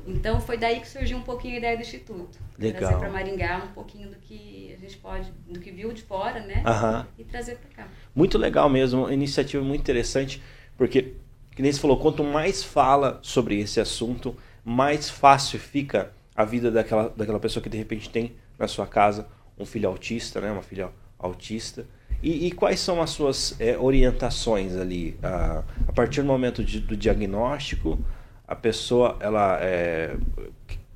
[0.06, 2.80] Então foi daí que surgiu um pouquinho a ideia do instituto, Legal.
[2.80, 6.40] trazer para Maringá um pouquinho do que a gente pode, do que viu de fora,
[6.40, 7.06] né, uhum.
[7.18, 7.88] e trazer para cá.
[8.14, 10.42] Muito legal mesmo, uma iniciativa muito interessante,
[10.76, 11.14] porque
[11.54, 16.70] que nem você falou, quanto mais fala sobre esse assunto, mais fácil fica a vida
[16.70, 19.26] daquela, daquela pessoa que de repente tem na sua casa
[19.58, 21.86] um filho autista, né, uma filha autista
[22.22, 25.16] e, e quais são as suas é, orientações ali?
[25.22, 27.98] A, a, partir do momento de, do diagnóstico,
[28.46, 30.16] a pessoa, ela, é,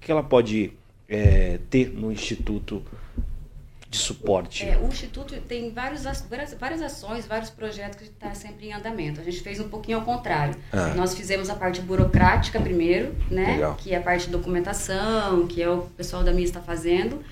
[0.00, 0.72] que ela pode
[1.08, 2.82] é, ter no instituto
[3.94, 4.64] de suporte?
[4.64, 8.72] É, o Instituto tem vários, várias, várias ações, vários projetos que estão tá sempre em
[8.72, 9.20] andamento.
[9.20, 10.56] A gente fez um pouquinho ao contrário.
[10.72, 10.94] Ah.
[10.94, 13.52] Nós fizemos a parte burocrática primeiro, né?
[13.52, 13.76] Legal.
[13.76, 17.24] Que é a parte de documentação, que é o pessoal da MIS está fazendo.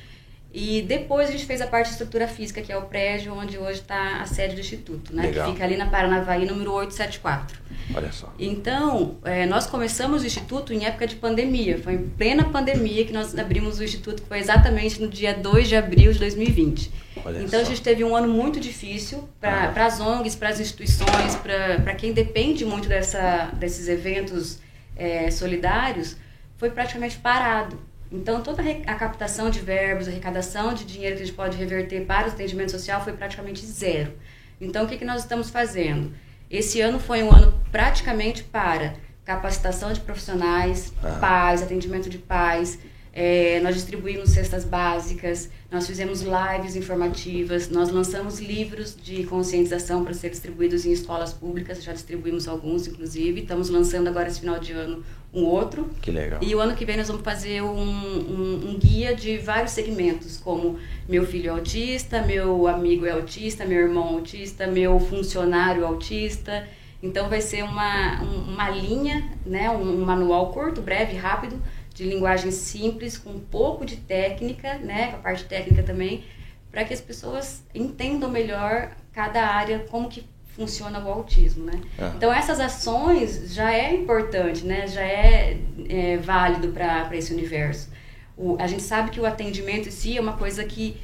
[0.54, 3.56] E depois a gente fez a parte de estrutura física, que é o prédio onde
[3.56, 5.22] hoje está a sede do Instituto, né?
[5.22, 5.46] Legal.
[5.46, 7.58] Que fica ali na Paranavaí, número 874.
[7.94, 8.32] Olha só.
[8.38, 11.78] Então, é, nós começamos o Instituto em época de pandemia.
[11.78, 15.68] Foi em plena pandemia que nós abrimos o Instituto, que foi exatamente no dia 2
[15.68, 16.92] de abril de 2020.
[17.24, 17.66] Olha então, só.
[17.66, 19.86] a gente teve um ano muito difícil para ah.
[19.86, 24.58] as ONGs, para as instituições, para quem depende muito dessa, desses eventos
[24.96, 26.16] é, solidários,
[26.58, 27.78] foi praticamente parado.
[28.12, 32.04] Então, toda a captação de verbos, a arrecadação de dinheiro que a gente pode reverter
[32.04, 34.12] para o atendimento social foi praticamente zero.
[34.60, 36.12] Então, o que, que nós estamos fazendo?
[36.50, 38.94] Esse ano foi um ano praticamente para
[39.24, 41.16] capacitação de profissionais, ah.
[41.20, 42.78] pais, atendimento de pais,
[43.12, 50.14] é, nós distribuímos cestas básicas, nós fizemos lives informativas, nós lançamos livros de conscientização para
[50.14, 53.42] ser distribuídos em escolas públicas, já distribuímos alguns, inclusive.
[53.42, 55.90] Estamos lançando agora esse final de ano um outro.
[56.00, 56.40] Que legal.
[56.42, 60.38] E o ano que vem nós vamos fazer um, um, um guia de vários segmentos,
[60.38, 65.82] como meu filho é autista, meu amigo é autista, meu irmão é autista, meu funcionário
[65.82, 66.66] é autista.
[67.02, 71.60] Então vai ser uma, uma linha, né, um manual curto, breve, rápido,
[71.94, 76.24] de linguagem simples, com um pouco de técnica, né, a parte técnica também,
[76.70, 80.24] para que as pessoas entendam melhor cada área, como que
[80.56, 81.80] funciona o autismo, né?
[81.98, 82.12] Ah.
[82.16, 84.86] Então essas ações já é importante, né?
[84.86, 87.90] Já é, é válido para esse universo.
[88.36, 90.96] O, a gente sabe que o atendimento em si é uma coisa que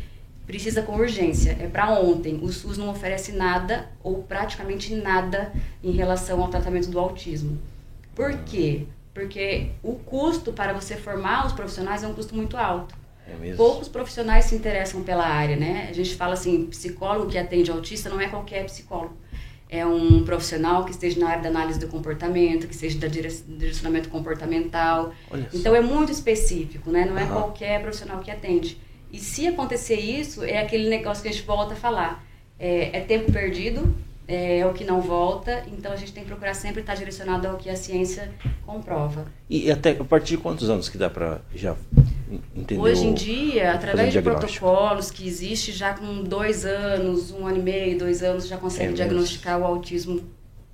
[0.47, 2.39] precisa com urgência, é para ontem.
[2.43, 5.53] O SUS não oferece nada ou praticamente nada
[5.85, 7.59] em relação ao tratamento do autismo.
[8.15, 8.87] Por quê?
[9.19, 12.95] Porque o custo para você formar os profissionais é um custo muito alto.
[13.27, 15.89] É Poucos profissionais se interessam pela área, né?
[15.91, 19.17] A gente fala assim, psicólogo que atende autista não é qualquer psicólogo.
[19.69, 24.09] É um profissional que esteja na área da análise do comportamento, que seja da direcionamento
[24.09, 25.13] comportamental.
[25.53, 27.05] Então é muito específico, né?
[27.05, 27.19] Não uhum.
[27.19, 28.79] é qualquer profissional que atende.
[29.13, 32.25] E se acontecer isso, é aquele negócio que a gente volta a falar.
[32.57, 33.95] É, é tempo perdido,
[34.29, 37.57] é, o que não volta, então a gente tem que procurar sempre estar direcionado ao
[37.57, 38.31] que a ciência
[38.67, 39.25] comprova.
[39.49, 41.75] E até a partir de quantos anos que dá para já
[42.55, 42.79] entender?
[42.79, 47.63] Hoje em dia, através de protocolos que existe já com dois anos, um ano e
[47.63, 50.21] meio, dois anos, já consegue é diagnosticar o autismo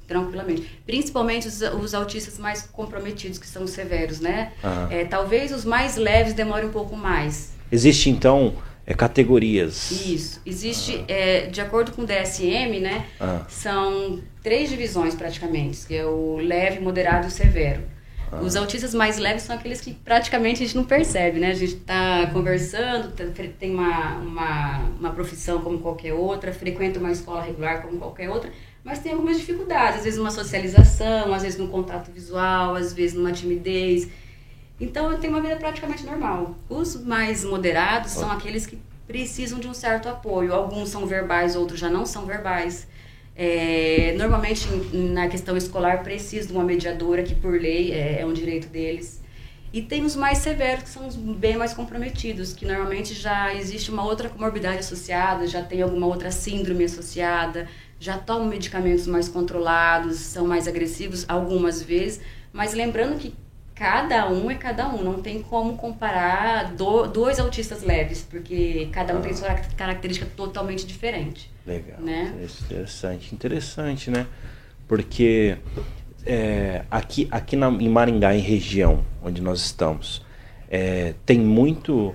[0.04, 0.80] tranquilamente.
[0.84, 4.52] Principalmente os, os, autistas mais comprometidos, que são severos, né?
[4.90, 7.54] É, talvez os mais leves demorem um pouco mais.
[7.70, 8.54] Existe então
[8.86, 9.90] é, categorias.
[9.90, 10.40] Isso.
[10.44, 11.12] Existe, ah.
[11.12, 13.06] é, de acordo com o DSM, né?
[13.18, 13.42] Ah.
[13.48, 17.82] São três divisões praticamente, que é o leve, moderado e o severo.
[18.30, 18.40] Ah.
[18.40, 21.50] Os autistas mais leves são aqueles que praticamente a gente não percebe, né?
[21.50, 23.24] A gente está conversando, tá,
[23.58, 28.50] tem uma, uma, uma profissão como qualquer outra, frequenta uma escola regular como qualquer outra,
[28.84, 33.16] mas tem algumas dificuldades, às vezes numa socialização, às vezes no contato visual, às vezes
[33.16, 34.10] numa timidez.
[34.84, 36.54] Então eu tenho uma vida praticamente normal.
[36.68, 40.52] Os mais moderados são aqueles que precisam de um certo apoio.
[40.52, 42.86] Alguns são verbais, outros já não são verbais.
[43.34, 48.34] É, normalmente na questão escolar precisa de uma mediadora que por lei é, é um
[48.34, 49.22] direito deles.
[49.72, 53.90] E tem os mais severos, que são os bem mais comprometidos, que normalmente já existe
[53.90, 57.66] uma outra comorbidade associada, já tem alguma outra síndrome associada,
[57.98, 62.20] já tomam medicamentos mais controlados, são mais agressivos algumas vezes,
[62.52, 63.34] mas lembrando que
[63.74, 69.14] cada um é cada um, não tem como comparar do, dois autistas leves, porque cada
[69.14, 69.22] um ah.
[69.22, 71.50] tem sua característica totalmente diferente.
[71.66, 72.32] Legal, né?
[72.66, 74.26] interessante, interessante, né?
[74.86, 75.56] Porque
[76.24, 80.22] é, aqui, aqui na, em Maringá, em região onde nós estamos,
[80.70, 82.14] é, tem muito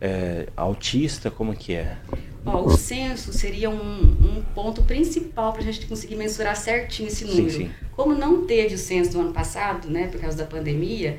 [0.00, 1.96] é, autista, como que é?
[2.44, 7.24] Ó, o censo seria um, um ponto principal para a gente conseguir mensurar certinho esse
[7.24, 7.50] número.
[7.50, 7.70] Sim, sim.
[7.94, 11.18] Como não teve o censo do ano passado, né, por causa da pandemia,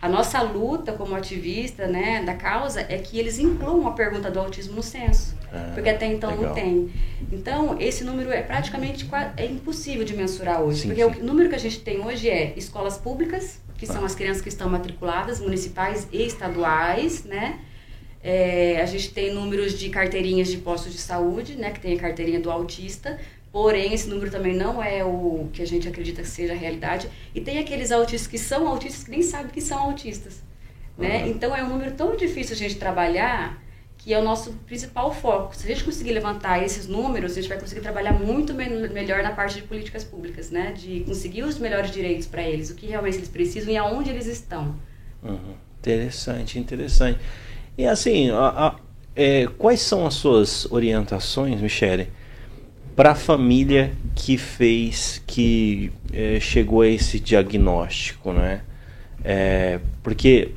[0.00, 4.38] a nossa luta como ativista né, da causa é que eles incluam a pergunta do
[4.38, 6.46] autismo no censo, ah, porque até então legal.
[6.46, 6.90] não tem.
[7.30, 9.06] Então, esse número é praticamente
[9.36, 12.54] é impossível de mensurar hoje, sim, porque o número que a gente tem hoje é
[12.56, 13.92] escolas públicas, que ah.
[13.92, 17.58] são as crianças que estão matriculadas, municipais e estaduais, né?
[18.22, 21.98] É, a gente tem números de carteirinhas de postos de saúde, né, que tem a
[21.98, 23.18] carteirinha do autista,
[23.50, 27.08] porém esse número também não é o que a gente acredita que seja a realidade.
[27.34, 30.42] E tem aqueles autistas que são autistas que nem sabem que são autistas.
[30.98, 31.24] Né?
[31.24, 31.30] Uhum.
[31.30, 33.60] Então é um número tão difícil a gente trabalhar
[34.02, 35.54] que é o nosso principal foco.
[35.54, 39.22] Se a gente conseguir levantar esses números, a gente vai conseguir trabalhar muito me melhor
[39.22, 40.72] na parte de políticas públicas, né?
[40.72, 44.26] De conseguir os melhores direitos para eles, o que realmente eles precisam e aonde eles
[44.26, 44.74] estão.
[45.22, 45.54] Uhum.
[45.78, 47.20] Interessante, interessante.
[47.76, 48.74] E assim, a, a,
[49.14, 52.08] é, quais são as suas orientações, Michele,
[52.94, 58.62] para a família que fez, que é, chegou a esse diagnóstico, né?
[59.24, 60.52] É, porque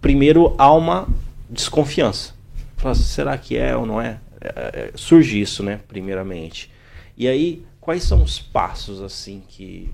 [0.00, 1.08] primeiro há uma
[1.48, 2.34] desconfiança.
[2.76, 4.18] Fala, será que é ou não é?
[4.40, 4.48] é?
[4.56, 5.80] é surge isso, né?
[5.88, 6.70] Primeiramente.
[7.16, 9.90] E aí, quais são os passos assim que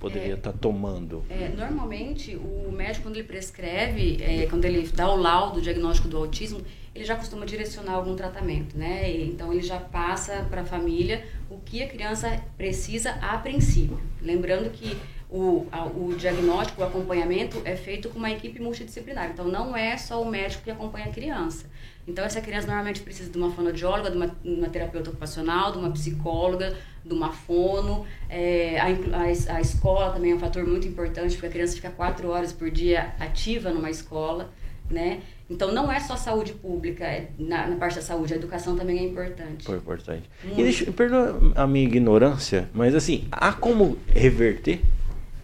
[0.00, 1.22] poderia estar é, tá tomando?
[1.28, 6.16] É, normalmente, o médico, quando ele prescreve, é, quando ele dá o laudo, diagnóstico do
[6.16, 6.60] autismo,
[6.94, 9.08] ele já costuma direcionar algum tratamento, né?
[9.22, 14.00] Então, ele já passa para a família o que a criança precisa a princípio.
[14.20, 14.96] Lembrando que
[15.30, 19.30] o, a, o diagnóstico, o acompanhamento é feito com uma equipe multidisciplinar.
[19.30, 21.66] Então, não é só o médico que acompanha a criança.
[22.06, 25.90] Então, essa criança normalmente precisa de uma fonoaudióloga, de uma, uma terapeuta ocupacional, de uma
[25.90, 28.04] psicóloga, de uma fono.
[28.28, 31.90] É, a, a, a, escola também é um fator muito importante, porque a criança fica
[31.90, 34.50] quatro horas por dia ativa numa escola,
[34.90, 35.20] né?
[35.48, 38.98] Então, não é só saúde pública, é, na, na, parte da saúde, a educação também
[38.98, 39.64] é importante.
[39.64, 40.30] Foi importante.
[40.44, 40.60] Muito.
[40.60, 44.80] E deixa, perdoa a minha ignorância, mas assim, há como reverter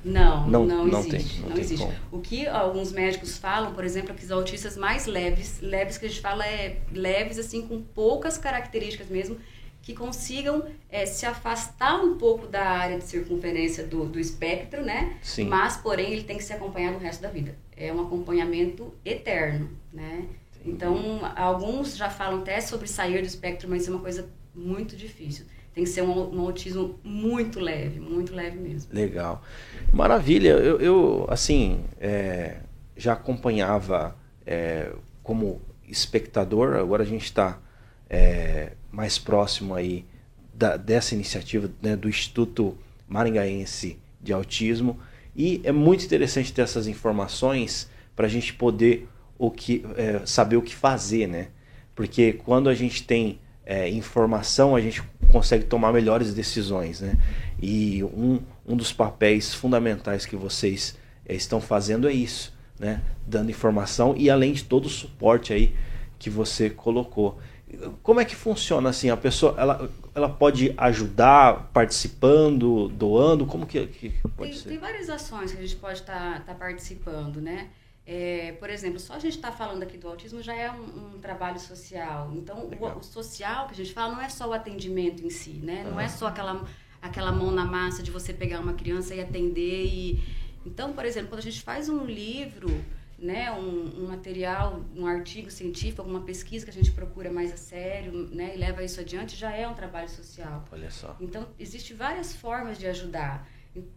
[0.06, 1.34] não, não, não, não existe.
[1.34, 1.84] Tem, não, não existe.
[1.84, 1.96] Como.
[2.12, 6.06] O que alguns médicos falam, por exemplo, é que os autistas mais leves, leves que
[6.06, 9.36] a gente fala é leves, assim, com poucas características mesmo,
[9.82, 15.16] que consigam é, se afastar um pouco da área de circunferência do, do espectro, né?
[15.22, 15.46] Sim.
[15.48, 17.56] Mas, porém, ele tem que ser acompanhado o resto da vida.
[17.76, 20.24] É um acompanhamento eterno, né?
[20.64, 25.46] Então, alguns já falam até sobre sair do espectro, mas é uma coisa muito difícil.
[25.76, 28.94] Tem que ser um, um autismo muito leve, muito leve mesmo.
[28.94, 29.42] Legal.
[29.92, 30.52] Maravilha.
[30.52, 32.60] Eu, eu assim, é,
[32.96, 34.16] já acompanhava
[34.46, 34.90] é,
[35.22, 37.58] como espectador, agora a gente está
[38.08, 40.06] é, mais próximo aí
[40.54, 42.74] da, dessa iniciativa né, do Instituto
[43.06, 44.98] Maringaense de Autismo.
[45.36, 49.06] E é muito interessante ter essas informações para a gente poder
[49.36, 51.48] o que é, saber o que fazer, né?
[51.94, 55.02] Porque quando a gente tem é, informação, a gente
[55.36, 57.18] consegue tomar melhores decisões, né?
[57.60, 63.02] E um, um dos papéis fundamentais que vocês é, estão fazendo é isso, né?
[63.26, 65.76] Dando informação e além de todo o suporte aí
[66.18, 67.38] que você colocou.
[68.02, 69.10] Como é que funciona assim?
[69.10, 73.44] A pessoa ela, ela pode ajudar participando, doando?
[73.44, 74.68] Como que, que pode tem, ser?
[74.70, 77.68] Tem várias ações que a gente pode estar tá, tá participando, né?
[78.06, 81.16] É, por exemplo, só a gente estar tá falando aqui do autismo já é um,
[81.16, 82.30] um trabalho social.
[82.34, 85.54] Então, o, o, social que a gente fala não é só o atendimento em si,
[85.54, 85.84] né?
[85.84, 86.64] Não é só aquela,
[87.02, 89.86] aquela mão na massa de você pegar uma criança e atender.
[89.86, 90.22] E...
[90.64, 92.68] Então, por exemplo, quando a gente faz um livro
[93.18, 97.56] né, um, um, material, um artigo científico, alguma pesquisa que a gente procura mais a
[97.56, 100.64] sério, né, e leva isso adiante, já é um trabalho social.
[100.70, 101.16] Olha só.
[101.20, 103.48] Então, existem várias formas de ajudar.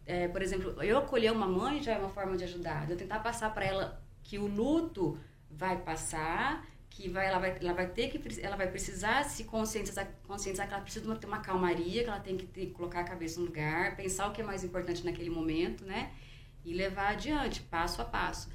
[0.05, 2.89] É, por exemplo, eu acolher uma mãe já é uma forma de ajudar.
[2.89, 5.17] Eu tentar passar para ela que o luto
[5.49, 10.07] vai passar, que vai, ela, vai, ela vai ter que ela vai precisar se conscientizar,
[10.27, 13.39] conscientizar que ela precisa ter uma calmaria, que ela tem que ter, colocar a cabeça
[13.39, 16.11] no lugar, pensar o que é mais importante naquele momento, né?
[16.65, 18.49] E levar adiante, passo a passo.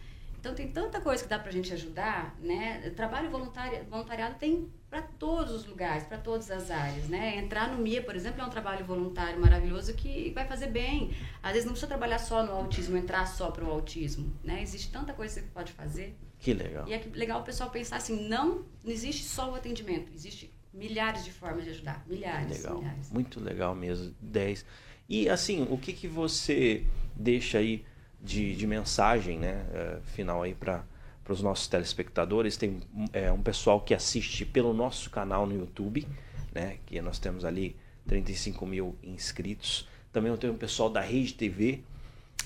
[0.44, 2.90] Então tem tanta coisa que dá para a gente ajudar, né?
[2.90, 7.38] Trabalho voluntário, voluntariado tem para todos os lugares, para todas as áreas, né?
[7.38, 11.16] Entrar no MIA, por exemplo, é um trabalho voluntário maravilhoso que vai fazer bem.
[11.42, 14.60] Às vezes não precisa trabalhar só no autismo, entrar só para o autismo, né?
[14.60, 16.14] Existe tanta coisa que você pode fazer.
[16.38, 16.86] Que legal.
[16.86, 21.24] E é legal o pessoal pensar assim, não, não existe só o atendimento, existe milhares
[21.24, 22.80] de formas de ajudar, milhares, legal.
[22.80, 23.10] milhares.
[23.10, 24.62] Muito legal mesmo, 10.
[25.08, 26.84] E assim, o que que você
[27.16, 27.82] deixa aí
[28.24, 30.82] de, de mensagem né, é, final aí para
[31.28, 32.56] os nossos telespectadores.
[32.56, 32.80] Tem
[33.12, 36.08] é, um pessoal que assiste pelo nosso canal no YouTube,
[36.52, 39.86] né, que nós temos ali 35 mil inscritos.
[40.12, 41.80] Também tem um pessoal da Rede TV,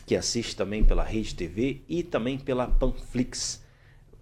[0.05, 3.63] que assiste também pela Rede TV e também pela Panflix.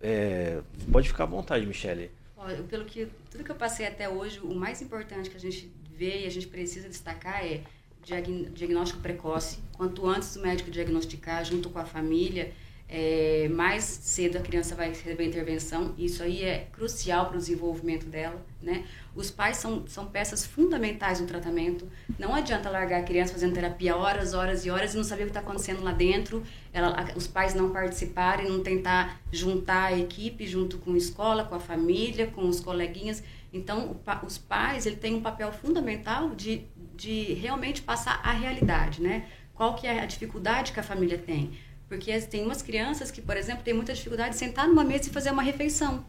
[0.01, 0.61] É,
[0.93, 2.11] pode ficar à vontade, Michele.
[2.69, 6.23] Pelo que tudo que eu passei até hoje, o mais importante que a gente vê
[6.23, 7.63] e a gente precisa destacar é
[8.07, 9.59] diagnóstico precoce.
[9.73, 12.53] Quanto antes o médico diagnosticar, junto com a família,
[12.89, 15.93] é, mais cedo a criança vai receber intervenção.
[15.99, 18.85] Isso aí é crucial para o desenvolvimento dela, né?
[19.15, 21.89] Os pais são, são peças fundamentais no tratamento.
[22.17, 25.27] Não adianta largar a criança fazendo terapia horas, horas e horas e não saber o
[25.27, 26.45] que está acontecendo lá dentro.
[26.73, 31.57] Ela, os pais não participarem, não tentar juntar a equipe junto com a escola, com
[31.57, 33.23] a família, com os coleguinhas.
[33.53, 36.67] Então, o, os pais ele têm um papel fundamental de
[36.97, 39.27] de realmente passar a realidade, né?
[39.55, 41.53] Qual que é a dificuldade que a família tem?
[41.89, 45.13] Porque tem umas crianças que, por exemplo, têm muita dificuldade de sentar numa mesa e
[45.13, 46.05] fazer uma refeição,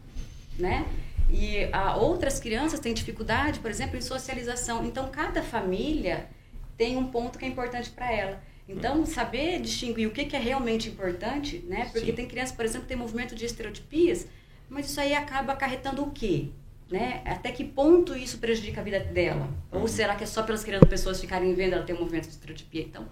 [0.58, 0.86] né?
[1.30, 4.84] E a, outras crianças têm dificuldade, por exemplo, em socialização.
[4.84, 6.28] Então, cada família
[6.76, 8.42] tem um ponto que é importante para ela.
[8.68, 11.88] Então, saber distinguir o que, que é realmente importante, né?
[11.92, 12.12] Porque Sim.
[12.12, 14.26] tem crianças, por exemplo, que tem movimento de estereotipias,
[14.68, 16.50] mas isso aí acaba acarretando o quê?
[16.90, 17.22] Né?
[17.24, 19.48] Até que ponto isso prejudica a vida dela?
[19.70, 19.88] Ou uhum.
[19.88, 22.82] será que é só pelas criando pessoas ficarem vendo ela ter um movimento de estereotipia?
[22.82, 23.06] Então,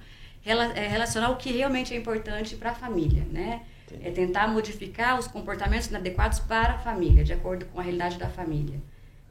[0.45, 3.63] é relacionar o que realmente é importante para a família, né?
[4.01, 8.29] É tentar modificar os comportamentos inadequados para a família, de acordo com a realidade da
[8.29, 8.81] família.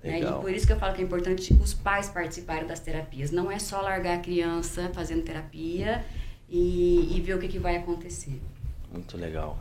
[0.01, 0.21] Né?
[0.21, 3.31] E por isso que eu falo que é importante os pais participarem das terapias.
[3.31, 6.05] Não é só largar a criança fazendo terapia
[6.49, 8.39] e, e ver o que, que vai acontecer.
[8.91, 9.59] Muito legal.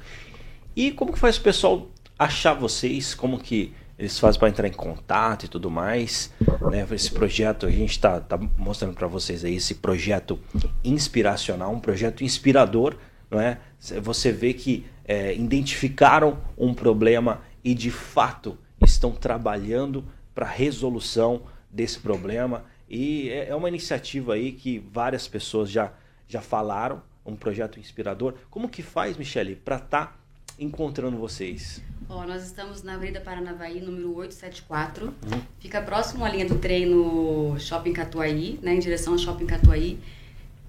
[0.77, 3.15] E como que faz o pessoal achar vocês?
[3.15, 6.33] Como que eles fazem para entrar em contato e tudo mais.
[6.71, 6.87] Né?
[6.91, 10.39] Esse projeto, a gente está tá mostrando para vocês aí esse projeto
[10.83, 12.97] inspiracional, um projeto inspirador.
[13.31, 13.59] Não é?
[14.03, 21.43] Você vê que é, identificaram um problema e de fato estão trabalhando para a resolução
[21.71, 22.65] desse problema.
[22.89, 25.93] E é, é uma iniciativa aí que várias pessoas já,
[26.29, 28.35] já falaram, um projeto inspirador.
[28.51, 30.17] Como que faz, Michele, para estar tá
[30.59, 31.83] encontrando vocês?
[32.09, 35.07] Ó, nós estamos na Avenida Paranavaí, número 874.
[35.07, 35.41] Uhum.
[35.59, 39.99] Fica próximo à linha do trem no Shopping Catuaí, né, em direção ao Shopping Catuaí.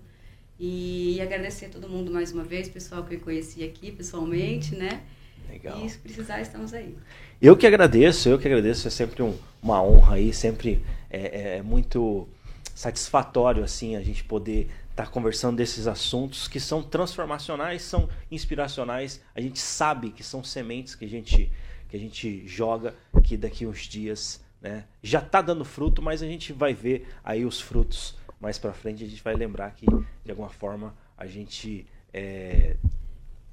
[0.59, 5.01] E agradecer a todo mundo mais uma vez, pessoal que eu conheci aqui pessoalmente, né?
[5.49, 5.83] Legal.
[5.83, 6.95] E se precisar, estamos aí.
[7.41, 11.57] Eu que agradeço, eu que agradeço, é sempre um, uma honra aí, sempre é, é,
[11.57, 12.29] é muito
[12.75, 19.19] satisfatório assim a gente poder estar tá conversando desses assuntos que são transformacionais, são inspiracionais.
[19.33, 21.51] A gente sabe que são sementes que a gente
[21.89, 22.93] que a gente joga
[23.29, 27.45] que daqui uns dias, né, já está dando fruto, mas a gente vai ver aí
[27.45, 29.03] os frutos mais para frente.
[29.03, 32.75] A gente vai lembrar que de alguma forma a gente é,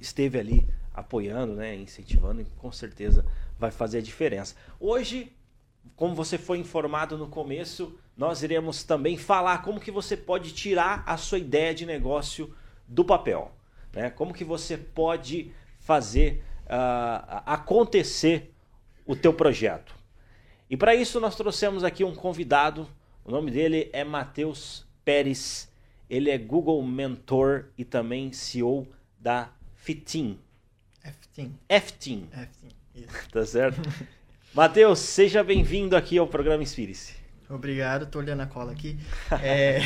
[0.01, 3.23] esteve ali apoiando, né, incentivando e com certeza
[3.59, 4.57] vai fazer a diferença.
[4.81, 5.31] Hoje,
[5.95, 11.05] como você foi informado no começo, nós iremos também falar como que você pode tirar
[11.05, 12.57] a sua ideia de negócio
[12.89, 13.53] do papel,
[13.93, 14.09] né?
[14.09, 18.56] Como que você pode fazer uh, acontecer
[19.07, 19.95] o teu projeto.
[20.69, 22.89] E para isso nós trouxemos aqui um convidado.
[23.25, 25.71] O nome dele é Matheus Pérez.
[26.11, 28.87] Ele é Google Mentor e também CEO
[29.19, 30.39] da Fitin.
[31.69, 32.29] F-Team,
[32.95, 33.07] isso.
[33.31, 33.81] Tá certo?
[34.53, 37.15] Matheus, seja bem-vindo aqui ao programa Inspire-se.
[37.49, 38.99] Obrigado, tô olhando a cola aqui.
[39.43, 39.79] É...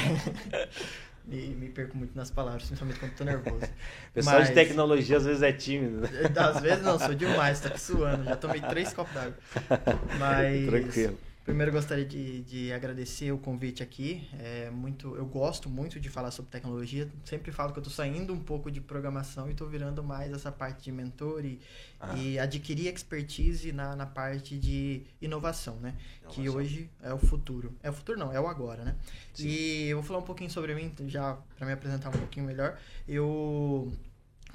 [1.27, 3.67] me, me, perco muito nas palavras, principalmente quando tô nervoso.
[4.13, 4.49] Pessoal Mas...
[4.49, 6.01] de tecnologia às vezes é tímido.
[6.01, 6.09] Né?
[6.37, 9.37] Às vezes não, sou demais, aqui suando, já tomei três copos d'água.
[10.19, 10.67] Mas...
[10.67, 11.19] Tranquilo.
[11.45, 14.29] Primeiro gostaria de, de agradecer o convite aqui.
[14.39, 17.09] É muito, eu gosto muito de falar sobre tecnologia.
[17.25, 20.53] Sempre falo que eu estou saindo um pouco de programação e estou virando mais essa
[20.53, 21.59] parte de mentor e,
[21.99, 22.15] ah.
[22.17, 25.95] e adquirir expertise na, na parte de inovação, né?
[26.21, 26.45] Inovação.
[26.45, 27.75] Que hoje é o futuro.
[27.83, 28.95] É o futuro não, é o agora, né?
[29.33, 29.49] Sim.
[29.49, 32.79] E eu vou falar um pouquinho sobre mim, já para me apresentar um pouquinho melhor.
[33.09, 33.91] Eu,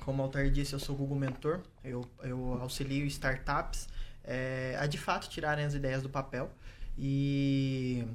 [0.02, 1.62] como o Altair disse, eu sou Google Mentor.
[1.84, 3.88] Eu, eu auxilio startups
[4.28, 6.52] é, a de fato tirarem as ideias do papel.
[6.98, 8.06] E,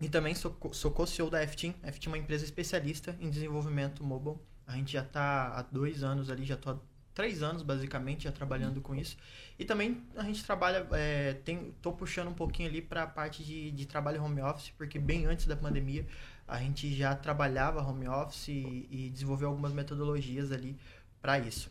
[0.00, 1.74] e também sou, sou co-CEO da F-Team.
[1.82, 4.36] A F-Team é uma empresa especialista em desenvolvimento mobile.
[4.66, 6.78] A gente já está há dois anos ali, já estou há
[7.14, 9.16] três anos basicamente já trabalhando com isso.
[9.58, 13.44] E também a gente trabalha, é, tem, tô puxando um pouquinho ali para a parte
[13.44, 16.06] de, de trabalho home office, porque bem antes da pandemia
[16.46, 20.76] a gente já trabalhava home office e, e desenvolveu algumas metodologias ali
[21.20, 21.70] para isso.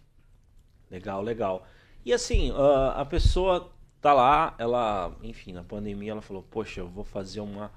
[0.89, 1.67] Legal, legal.
[2.05, 6.87] E assim, uh, a pessoa tá lá, ela, enfim, na pandemia ela falou, poxa, eu
[6.87, 7.67] vou fazer uma,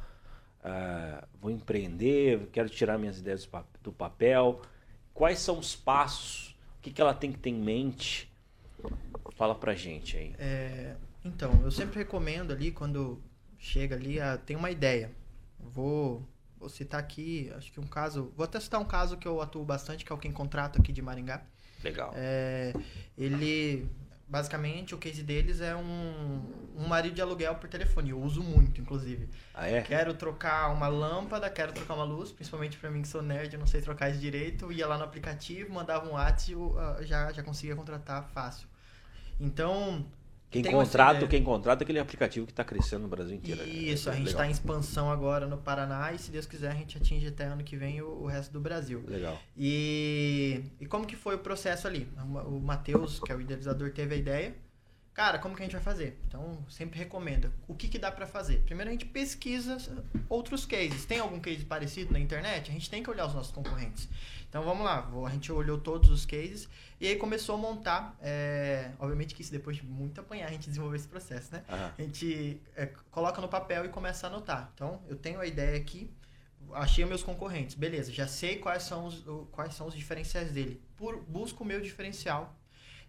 [0.60, 3.48] uh, vou empreender, quero tirar minhas ideias
[3.82, 4.62] do papel.
[5.12, 6.56] Quais são os passos?
[6.78, 8.32] O que, que ela tem que ter em mente?
[9.36, 10.34] Fala pra gente aí.
[10.38, 13.20] É, então, eu sempre recomendo ali, quando
[13.58, 14.16] chega ali,
[14.46, 15.10] tem uma ideia.
[15.58, 16.26] Vou,
[16.58, 19.64] vou citar aqui, acho que um caso, vou até citar um caso que eu atuo
[19.64, 21.42] bastante, que é o Quem Contrato aqui de Maringá.
[21.84, 22.12] Legal.
[22.14, 22.72] É,
[23.16, 23.88] ele
[24.28, 26.42] basicamente o case deles é um,
[26.76, 28.10] um marido de aluguel por telefone.
[28.10, 29.28] Eu uso muito, inclusive.
[29.54, 29.82] Ah, é?
[29.82, 33.60] Quero trocar uma lâmpada, quero trocar uma luz, principalmente para mim que sou nerd, eu
[33.60, 34.72] não sei trocar isso direito.
[34.72, 38.66] Ia lá no aplicativo, mandava um WhatsApp, uh, já, já conseguia contratar fácil.
[39.40, 40.06] Então,
[40.52, 43.62] quem contrata, quem contrata é aquele aplicativo que está crescendo no Brasil inteiro.
[43.62, 43.68] Né?
[43.68, 46.74] Isso, é, a gente está em expansão agora no Paraná e se Deus quiser a
[46.74, 49.02] gente atinge até ano que vem o, o resto do Brasil.
[49.08, 49.38] Legal.
[49.56, 52.06] E, e como que foi o processo ali?
[52.46, 54.54] O Matheus, que é o idealizador, teve a ideia.
[55.14, 56.18] Cara, como que a gente vai fazer?
[56.26, 57.52] Então, sempre recomenda.
[57.68, 58.60] O que, que dá para fazer?
[58.60, 59.76] Primeiro, a gente pesquisa
[60.26, 61.04] outros cases.
[61.04, 62.70] Tem algum case parecido na internet?
[62.70, 64.08] A gente tem que olhar os nossos concorrentes.
[64.48, 65.10] Então, vamos lá.
[65.26, 66.66] A gente olhou todos os cases
[66.98, 70.68] e aí começou a montar, é, obviamente que isso depois de muito apanhar, a gente
[70.68, 71.62] desenvolveu esse processo, né?
[71.68, 71.90] Uhum.
[71.98, 74.70] A gente é, coloca no papel e começa a anotar.
[74.74, 76.10] Então, eu tenho a ideia aqui,
[76.72, 80.80] achei meus concorrentes, beleza, já sei quais são os, quais são os diferenciais dele.
[80.96, 82.56] Por, busco o meu diferencial.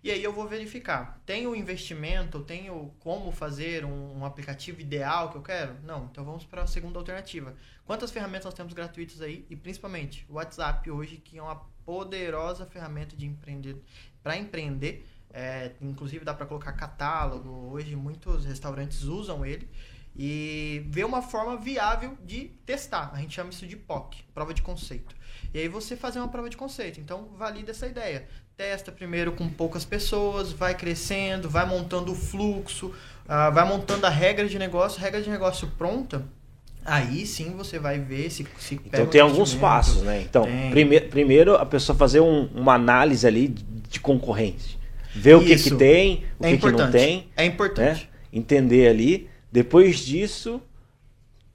[0.04, 5.38] E aí eu vou verificar, tenho investimento, tenho como fazer um, um aplicativo ideal que
[5.38, 5.78] eu quero?
[5.82, 7.56] Não, então vamos para a segunda alternativa.
[7.86, 9.46] Quantas ferramentas nós temos gratuitas aí?
[9.50, 13.78] E principalmente o WhatsApp hoje, que é uma poderosa ferramenta de empreender
[14.22, 15.08] para empreender.
[15.36, 17.72] É, inclusive dá para colocar catálogo.
[17.72, 19.70] Hoje muitos restaurantes usam ele
[20.16, 23.12] e ver uma forma viável de testar.
[23.14, 25.16] A gente chama isso de POC, prova de conceito.
[25.54, 27.00] E aí você fazer uma prova de conceito.
[27.00, 28.28] Então valida essa ideia.
[28.56, 34.10] Testa primeiro com poucas pessoas, vai crescendo, vai montando o fluxo, uh, vai montando a
[34.10, 36.24] regra de negócio, regra de negócio pronta
[36.86, 40.22] Aí sim você vai ver se, se Então tem alguns passos, né?
[40.22, 44.78] Então, prime primeiro a pessoa fazer um, uma análise ali de concorrente.
[45.16, 47.28] Ver o que, que tem, o é que, que, não tem.
[47.38, 48.02] É importante.
[48.02, 48.08] Né?
[48.34, 49.30] Entender ali.
[49.52, 50.60] Depois disso,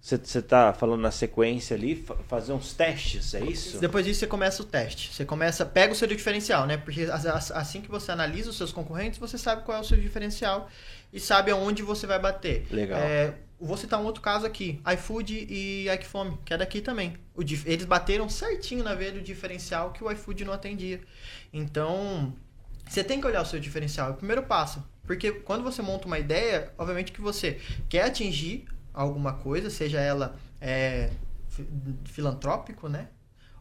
[0.00, 3.78] você está falando na sequência ali, fazer uns testes, é isso?
[3.78, 5.12] Depois disso você começa o teste.
[5.12, 6.76] Você começa, pega o seu diferencial, né?
[6.76, 7.06] Porque
[7.52, 10.70] assim que você analisa os seus concorrentes, você sabe qual é o seu diferencial
[11.12, 12.66] e sabe aonde você vai bater.
[12.70, 12.98] Legal.
[12.98, 17.16] É, vou citar um outro caso aqui, iFood e iFome, que é daqui também.
[17.34, 21.00] O, eles bateram certinho na veia do diferencial que o iFood não atendia.
[21.52, 22.32] Então,
[22.88, 24.82] você tem que olhar o seu diferencial, é o primeiro passo.
[25.04, 30.36] Porque quando você monta uma ideia, obviamente que você quer atingir alguma coisa, seja ela
[30.60, 31.10] é,
[32.04, 33.08] filantrópico, né?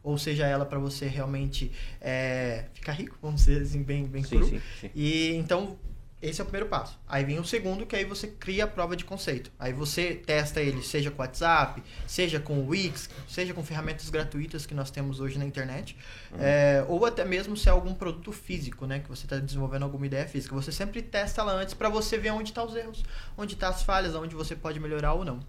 [0.03, 4.37] Ou seja ela para você realmente é, ficar rico, vamos dizer assim, bem, bem sim,
[4.37, 4.47] cru.
[4.47, 4.89] Sim, sim.
[4.95, 5.77] E então
[6.19, 6.99] esse é o primeiro passo.
[7.07, 9.51] Aí vem o segundo, que aí você cria a prova de conceito.
[9.59, 14.65] Aí você testa ele, seja com WhatsApp, seja com o Wix, seja com ferramentas gratuitas
[14.65, 15.95] que nós temos hoje na internet,
[16.31, 16.37] uhum.
[16.41, 20.07] é, ou até mesmo se é algum produto físico, né, que você está desenvolvendo alguma
[20.07, 20.55] ideia física.
[20.55, 23.03] Você sempre testa lá antes para você ver onde estão tá os erros,
[23.37, 25.39] onde estão tá as falhas, onde você pode melhorar ou não.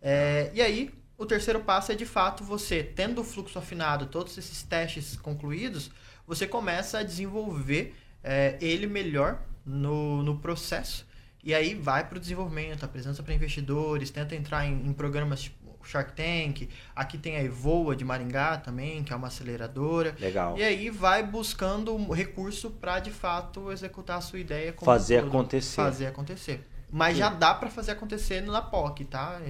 [0.00, 4.38] É, e aí, o terceiro passo é de fato você, tendo o fluxo afinado, todos
[4.38, 5.90] esses testes concluídos,
[6.24, 11.06] você começa a desenvolver é, ele melhor no, no processo.
[11.44, 15.56] E aí vai para o desenvolvimento, apresenta para investidores, tenta entrar em, em, programas tipo
[15.84, 16.68] Shark Tank.
[16.94, 20.14] Aqui tem a Evoa de Maringá também, que é uma aceleradora.
[20.20, 20.56] Legal.
[20.56, 24.72] E aí vai buscando recurso para de fato executar a sua ideia.
[24.80, 25.76] fazer todo, acontecer.
[25.76, 26.68] Fazer acontecer.
[26.88, 27.20] Mas Sim.
[27.20, 29.40] já dá para fazer acontecer na POC, tá?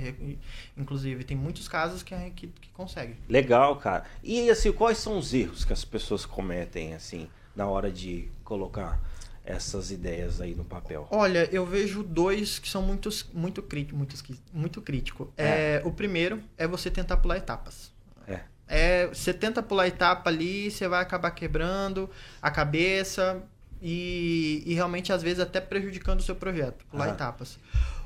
[0.76, 3.16] Inclusive, tem muitos casos que, que, que consegue.
[3.28, 4.04] Legal, cara.
[4.22, 9.00] E assim, quais são os erros que as pessoas cometem, assim, na hora de colocar
[9.44, 11.06] essas ideias aí no papel?
[11.10, 14.16] Olha, eu vejo dois que são muito, muito, crítico, muito,
[14.52, 15.32] muito crítico.
[15.36, 15.76] É.
[15.76, 15.82] é.
[15.84, 17.92] o primeiro é você tentar pular etapas.
[18.26, 18.40] É.
[18.68, 19.06] é.
[19.08, 22.08] Você tenta pular etapa ali, você vai acabar quebrando
[22.40, 23.42] a cabeça
[23.80, 26.84] e, e realmente, às vezes, até prejudicando o seu projeto.
[26.86, 27.58] Pular etapas.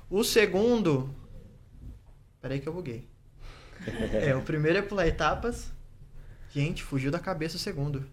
[0.08, 1.14] O segundo...
[2.40, 3.06] Peraí que eu buguei.
[4.12, 5.70] é, o primeiro é pular etapas.
[6.50, 8.06] Gente, fugiu da cabeça o segundo.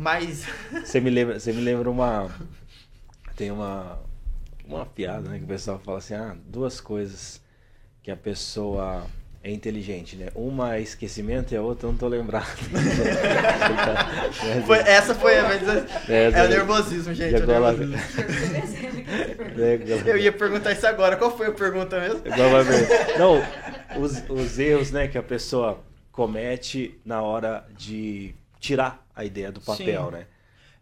[0.00, 0.46] Mas.
[0.72, 2.30] Você me lembra, você me lembra uma.
[3.36, 3.98] Tem uma.
[4.64, 5.36] Uma piada, né?
[5.36, 7.38] Que o pessoal fala assim: ah, duas coisas
[8.02, 9.04] que a pessoa
[9.44, 10.28] é inteligente, né?
[10.34, 12.46] Uma é esquecimento e a outra eu não tô lembrado.
[14.66, 15.62] foi, essa foi a vez.
[16.08, 17.34] É, é o nervosismo, gente.
[19.60, 20.06] É agora...
[20.06, 21.16] eu ia perguntar isso agora.
[21.16, 22.22] Qual foi a pergunta mesmo?
[22.24, 23.18] Agora vai ver.
[23.18, 23.42] Não,
[24.00, 29.60] os, os erros né, que a pessoa comete na hora de tirar a ideia do
[29.60, 30.10] papel, Sim.
[30.12, 30.26] né?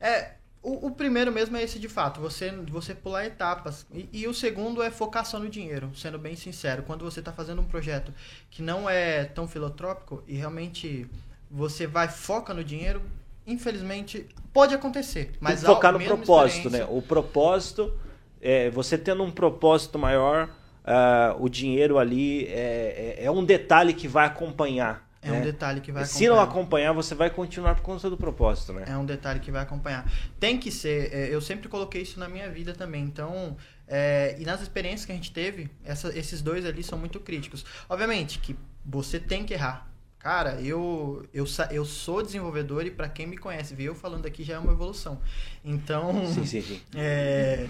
[0.00, 3.86] É, o, o, primeiro mesmo é esse de fato, você, você pular etapas.
[3.92, 6.82] E, e, o segundo é focar só no dinheiro, sendo bem sincero.
[6.82, 8.12] Quando você está fazendo um projeto
[8.50, 11.08] que não é tão filotrópico e realmente
[11.50, 13.00] você vai foca no dinheiro,
[13.46, 15.32] infelizmente pode acontecer.
[15.40, 16.84] Mas focar no propósito, né?
[16.88, 17.96] O propósito,
[18.40, 20.50] é, você tendo um propósito maior,
[20.84, 25.38] uh, o dinheiro ali é, é, é um detalhe que vai acompanhar é né?
[25.38, 26.18] um detalhe que vai acompanhar.
[26.18, 28.84] Se não acompanhar, você vai continuar por conta do propósito, né?
[28.86, 30.10] É um detalhe que vai acompanhar.
[30.38, 33.02] Tem que ser, é, eu sempre coloquei isso na minha vida também.
[33.02, 33.56] Então,
[33.86, 37.64] é, e nas experiências que a gente teve, essa, esses dois ali são muito críticos.
[37.88, 39.88] Obviamente que você tem que errar.
[40.18, 44.42] Cara, eu, eu, eu sou desenvolvedor e para quem me conhece, ver eu falando aqui
[44.42, 45.20] já é uma evolução.
[45.64, 46.80] Então, sim, sim, sim.
[46.96, 47.68] É,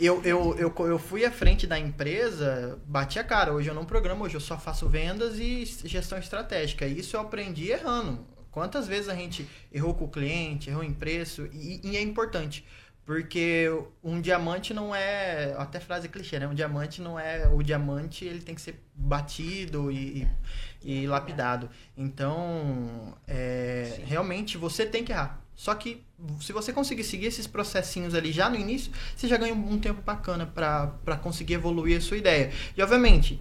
[0.00, 3.52] eu, eu, eu, eu fui à frente da empresa, bati a cara.
[3.52, 6.86] Hoje eu não programo, hoje eu só faço vendas e gestão estratégica.
[6.86, 8.26] Isso eu aprendi errando.
[8.50, 12.64] Quantas vezes a gente errou com o cliente, errou em preço, e, e é importante.
[13.04, 13.66] Porque
[14.04, 15.52] um diamante não é.
[15.58, 16.46] Até frase clichê, né?
[16.46, 17.48] Um diamante não é.
[17.48, 20.28] O diamante ele tem que ser batido e, e,
[20.84, 21.68] e lapidado.
[21.96, 25.40] Então, é, realmente você tem que errar.
[25.54, 26.02] Só que
[26.40, 30.00] se você conseguir seguir esses processinhos ali já no início, você já ganha um tempo
[30.00, 32.50] bacana para conseguir evoluir a sua ideia.
[32.74, 33.38] E obviamente,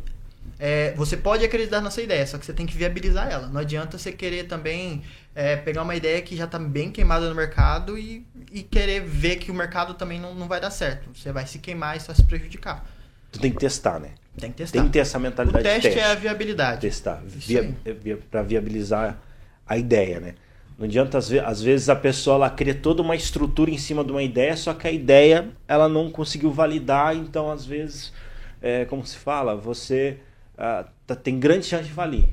[0.60, 3.48] é, você pode acreditar na sua ideia, só que você tem que viabilizar ela.
[3.48, 5.02] Não adianta você querer também
[5.34, 9.38] é, pegar uma ideia que já está bem queimada no mercado e, e querer ver
[9.38, 11.10] que o mercado também não, não vai dar certo.
[11.18, 12.86] Você vai se queimar e só se prejudicar.
[13.32, 14.12] Tu tem que testar, né?
[14.40, 14.80] Tem que testar.
[14.80, 16.00] Tem que ter essa mentalidade o teste, teste.
[16.00, 16.82] é a viabilidade.
[16.82, 17.22] Testar.
[17.26, 19.20] Via, via, para viabilizar
[19.68, 20.36] a ideia, né?
[20.78, 24.24] Não adianta, às vezes, a pessoa ela cria toda uma estrutura em cima de uma
[24.24, 28.14] ideia, só que a ideia ela não conseguiu validar, então, às vezes,
[28.62, 30.20] é, como se fala, você
[30.58, 32.30] ah, tá, tem grande chance de falir.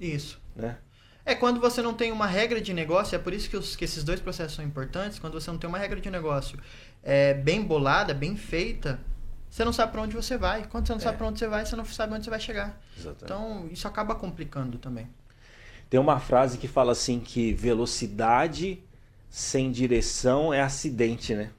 [0.00, 0.40] Isso.
[0.54, 0.76] Né?
[1.24, 3.84] É quando você não tem uma regra de negócio, é por isso que, os, que
[3.84, 6.58] esses dois processos são importantes, quando você não tem uma regra de negócio
[7.02, 8.98] é, bem bolada, bem feita,
[9.50, 10.66] você não sabe para onde você vai.
[10.66, 11.02] Quando você não é.
[11.02, 12.80] sabe para onde você vai, você não sabe onde você vai chegar.
[12.96, 13.24] Exatamente.
[13.24, 15.08] Então, isso acaba complicando também.
[15.88, 18.82] Tem uma frase que fala assim que velocidade
[19.30, 21.50] sem direção é acidente, né?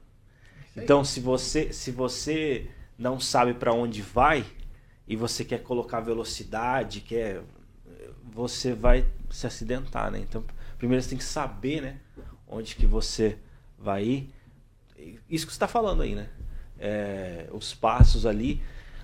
[0.75, 4.45] Então, se você se você não sabe para onde vai
[5.07, 7.41] e você quer colocar velocidade, quer
[8.31, 10.19] você vai se acidentar, né?
[10.19, 10.43] Então,
[10.77, 11.99] primeiro você tem que saber, né,
[12.47, 13.37] onde que você
[13.77, 14.29] vai ir.
[15.29, 16.29] Isso que você está falando aí, né?
[16.79, 18.61] É, os passos ali.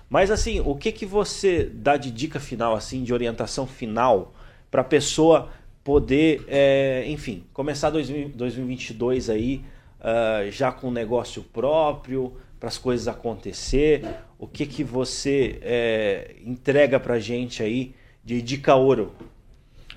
[0.08, 4.34] Mas assim, o que, que você dá de dica final, assim, de orientação final
[4.70, 5.50] para a pessoa
[5.82, 9.64] poder, é, enfim, começar 2022 aí
[10.00, 14.04] uh, já com negócio próprio, para as coisas acontecer?
[14.38, 19.14] O que que você é, entrega para gente aí de dica ouro?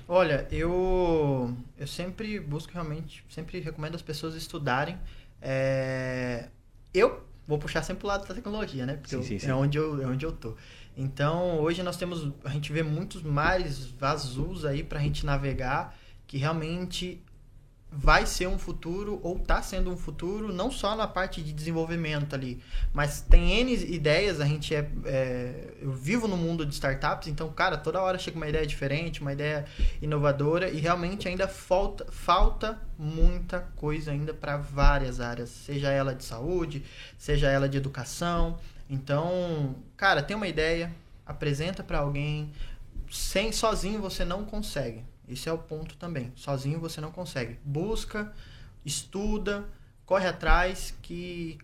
[0.08, 4.98] Olha, eu eu sempre busco realmente, sempre recomendo as pessoas estudarem.
[5.40, 6.48] É,
[6.92, 8.94] eu vou puxar sempre o lado da tecnologia, né?
[8.94, 9.50] Porque sim, sim, sim.
[9.50, 10.54] É, onde eu, é onde eu tô.
[10.96, 15.96] Então, hoje nós temos, a gente vê muitos mares azuis aí para a gente navegar,
[16.28, 17.20] que realmente
[17.92, 22.34] vai ser um futuro ou está sendo um futuro não só na parte de desenvolvimento
[22.34, 22.62] ali,
[22.92, 27.52] mas tem N ideias, a gente é, é, eu vivo no mundo de startups, então
[27.52, 29.64] cara, toda hora chega uma ideia diferente, uma ideia
[30.00, 36.24] inovadora e realmente ainda falta falta muita coisa ainda para várias áreas, seja ela de
[36.24, 36.84] saúde,
[37.18, 38.58] seja ela de educação.
[38.88, 40.92] Então, cara, tem uma ideia,
[41.26, 42.52] apresenta para alguém,
[43.10, 45.04] sem sozinho você não consegue.
[45.32, 46.32] Esse é o ponto também.
[46.36, 47.58] Sozinho você não consegue.
[47.64, 48.32] Busca,
[48.84, 49.68] estuda,
[50.04, 51.58] corre atrás que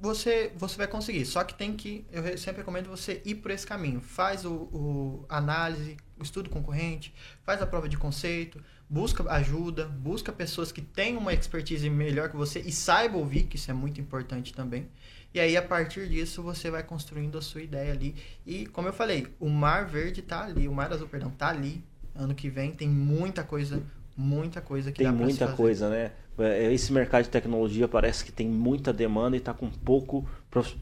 [0.00, 1.24] você você vai conseguir.
[1.24, 4.00] Só que tem que eu sempre recomendo você ir por esse caminho.
[4.00, 7.14] Faz o, o análise, estudo concorrente,
[7.44, 12.36] faz a prova de conceito, busca ajuda, busca pessoas que têm uma expertise melhor que
[12.36, 14.88] você e saiba ouvir, que isso é muito importante também.
[15.34, 18.14] E aí, a partir disso, você vai construindo a sua ideia ali.
[18.44, 21.82] E, como eu falei, o Mar Verde está ali, o Mar Azul, perdão, está ali
[22.14, 23.82] ano que vem tem muita coisa,
[24.16, 26.12] muita coisa que tem muita coisa, né?
[26.38, 30.26] É, esse mercado de tecnologia parece que tem muita demanda e está com pouco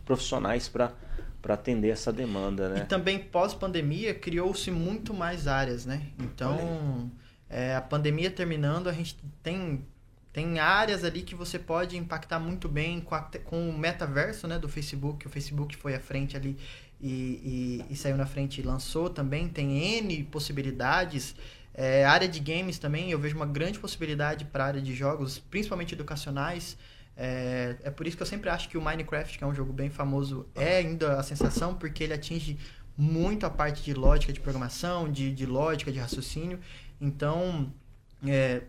[0.04, 0.92] profissionais para
[1.40, 2.80] para atender essa demanda, né?
[2.80, 6.02] E também pós-pandemia criou-se muito mais áreas, né?
[6.18, 7.10] Então,
[7.48, 9.82] é, a pandemia terminando, a gente tem
[10.32, 14.60] tem áreas ali que você pode impactar muito bem com, a, com o metaverso né,
[14.60, 15.26] do Facebook.
[15.26, 16.56] O Facebook foi à frente ali
[17.00, 19.48] e, e, e saiu na frente e lançou também.
[19.48, 21.34] Tem N possibilidades.
[21.72, 25.38] É, área de games também, eu vejo uma grande possibilidade para a área de jogos,
[25.38, 26.76] principalmente educacionais.
[27.16, 29.72] É, é por isso que eu sempre acho que o Minecraft, que é um jogo
[29.72, 32.58] bem famoso, é ainda a sensação, porque ele atinge
[32.96, 36.60] muito a parte de lógica de programação, de, de lógica, de raciocínio.
[37.00, 37.72] Então,
[38.26, 38.62] é,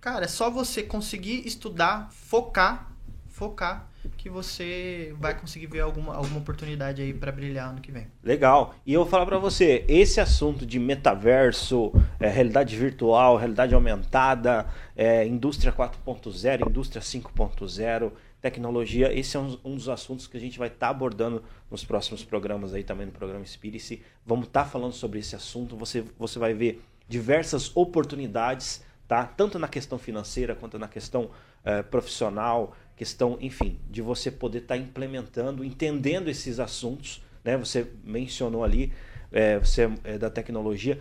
[0.00, 2.92] cara, é só você conseguir estudar, focar,
[3.28, 8.06] focar que você vai conseguir ver alguma, alguma oportunidade aí para brilhar ano que vem.
[8.22, 8.74] Legal.
[8.84, 14.66] E eu vou falar para você, esse assunto de metaverso, é, realidade virtual, realidade aumentada,
[14.96, 20.58] é, indústria 4.0, indústria 5.0, tecnologia, esse é um, um, dos assuntos que a gente
[20.58, 24.02] vai estar tá abordando nos próximos programas aí também no programa Spirit.
[24.26, 25.76] Vamos estar tá falando sobre esse assunto.
[25.76, 29.24] Você, você vai ver diversas oportunidades, tá?
[29.24, 31.30] Tanto na questão financeira quanto na questão
[31.64, 37.22] uh, profissional, questão, enfim, de você poder estar tá implementando, entendendo esses assuntos.
[37.44, 37.56] Né?
[37.56, 38.92] Você mencionou ali,
[39.30, 41.00] é, você é da tecnologia,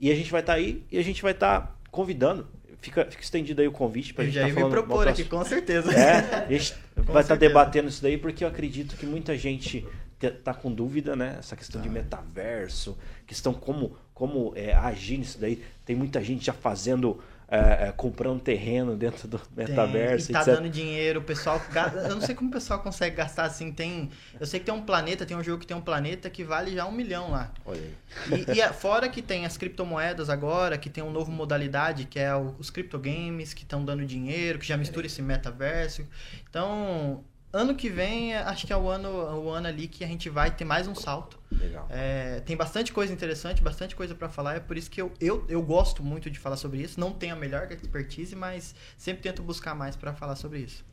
[0.00, 2.46] e a gente vai estar tá aí e a gente vai estar tá convidando.
[2.80, 4.70] Fica, fica estendido aí o convite para a gente estar tá falando.
[4.70, 5.92] Já propor aqui, com certeza.
[5.92, 9.86] É, a gente vai estar tá debatendo isso daí porque eu acredito que muita gente
[10.18, 11.36] está com dúvida, né?
[11.38, 11.94] Essa questão de tá.
[11.94, 15.62] metaverso, questão como, como é, agir nisso daí.
[15.84, 20.28] Tem muita gente já fazendo é, é, comprando terreno dentro do metaverso.
[20.28, 20.54] Tem, e tá etc.
[20.54, 21.60] dando dinheiro, o pessoal.
[22.04, 23.72] Eu não sei como o pessoal consegue gastar assim.
[23.72, 26.44] Tem, eu sei que tem um planeta, tem um jogo que tem um planeta que
[26.44, 27.52] vale já um milhão lá.
[27.66, 28.46] Olha aí.
[28.46, 32.20] E, e é, fora que tem as criptomoedas agora, que tem uma nova modalidade, que
[32.20, 36.06] é os criptogames, que estão dando dinheiro, que já mistura esse metaverso.
[36.48, 40.28] Então, ano que vem, acho que é o ano, o ano ali que a gente
[40.28, 41.38] vai ter mais um salto.
[41.50, 41.86] Legal.
[41.90, 44.56] É, tem bastante coisa interessante, bastante coisa para falar.
[44.56, 46.98] É por isso que eu, eu, eu gosto muito de falar sobre isso.
[46.98, 50.84] Não tenho a melhor expertise, mas sempre tento buscar mais para falar sobre isso.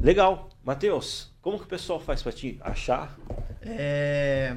[0.00, 0.50] Legal.
[0.64, 3.16] Matheus, como que o pessoal faz para te achar?
[3.60, 4.56] É,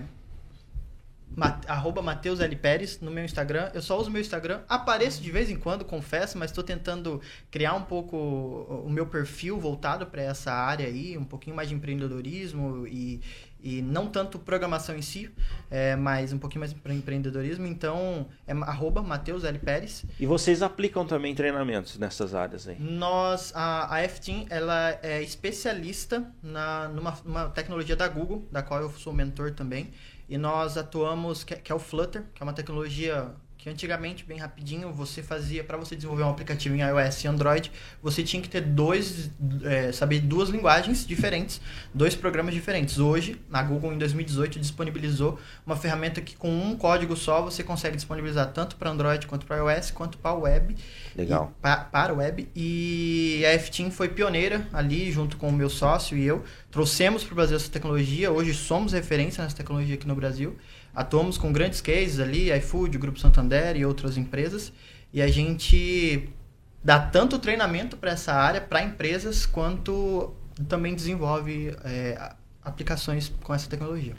[1.68, 2.56] arroba Mateus L.
[2.56, 3.70] Pérez no meu Instagram.
[3.74, 4.62] Eu só uso meu Instagram.
[4.68, 7.22] Apareço de vez em quando, confesso, mas estou tentando
[7.52, 11.76] criar um pouco o meu perfil voltado para essa área aí, um pouquinho mais de
[11.76, 13.22] empreendedorismo e,
[13.62, 15.30] e não tanto programação em si,
[15.70, 17.66] é, mas um pouquinho mais para empreendedorismo.
[17.66, 19.60] Então, é arroba Mateus L.
[19.60, 20.06] Pérez.
[20.20, 22.78] E vocês aplicam também treinamentos nessas áreas aí?
[22.80, 28.92] Nós, a, a F-Team, ela é especialista na, numa tecnologia da Google, da qual eu
[28.92, 29.92] sou mentor também.
[30.28, 34.38] E nós atuamos, que, que é o Flutter, que é uma tecnologia que antigamente, bem
[34.38, 38.47] rapidinho, você fazia, para você desenvolver um aplicativo em iOS e Android, você tinha que
[38.47, 39.32] ter dois,
[39.63, 41.59] é, saber duas linguagens diferentes,
[41.91, 42.99] dois programas diferentes.
[42.99, 47.95] Hoje, na Google, em 2018, disponibilizou uma ferramenta que com um código só você consegue
[47.95, 50.76] disponibilizar tanto para Android quanto para iOS, quanto para web.
[51.16, 51.51] Legal.
[51.57, 52.47] E, para, para web.
[52.55, 57.32] E a F-Team foi pioneira ali, junto com o meu sócio e eu, trouxemos para
[57.32, 60.55] o Brasil essa tecnologia, hoje somos referência nessa tecnologia aqui no Brasil,
[60.96, 64.72] atuamos com grandes cases ali, iFood, Grupo Santander e outras empresas,
[65.14, 66.30] e a gente
[66.84, 70.34] dá tanto treinamento para essa área, para empresas, quanto
[70.70, 72.32] também desenvolve é,
[72.64, 74.14] aplicações com essa tecnologia.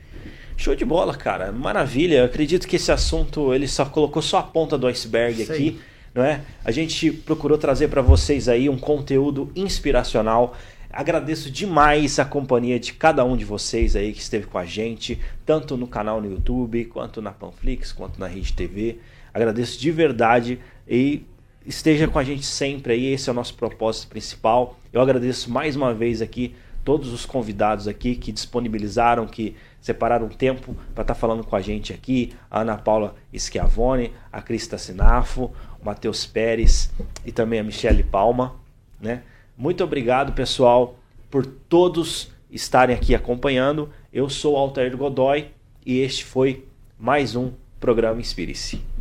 [0.57, 1.53] Show de bola, cara.
[1.53, 2.19] Maravilha.
[2.19, 5.81] Eu acredito que esse assunto ele só colocou só a ponta do iceberg aqui.
[6.15, 6.41] Não é?
[6.65, 10.57] A gente procurou trazer para vocês aí um conteúdo inspiracional.
[10.97, 15.21] Agradeço demais a companhia de cada um de vocês aí que esteve com a gente,
[15.45, 18.99] tanto no canal no YouTube, quanto na Panflix, quanto na Rede TV.
[19.35, 21.23] Agradeço de verdade e
[21.67, 24.81] esteja com a gente sempre aí, esse é o nosso propósito principal.
[24.91, 30.75] Eu agradeço mais uma vez aqui todos os convidados aqui que disponibilizaram, que separaram tempo
[30.95, 35.53] para estar tá falando com a gente aqui, a Ana Paula Schiavone, a Crista Sinafo,
[35.79, 36.91] o Matheus Pérez
[37.23, 38.57] e também a Michele Palma,
[38.99, 39.23] né?
[39.57, 40.99] Muito obrigado, pessoal,
[41.31, 43.89] por todos estarem aqui acompanhando.
[44.13, 45.47] Eu sou Altair Godoy
[45.85, 46.67] e este foi
[46.99, 48.96] mais um programa Inspire-se.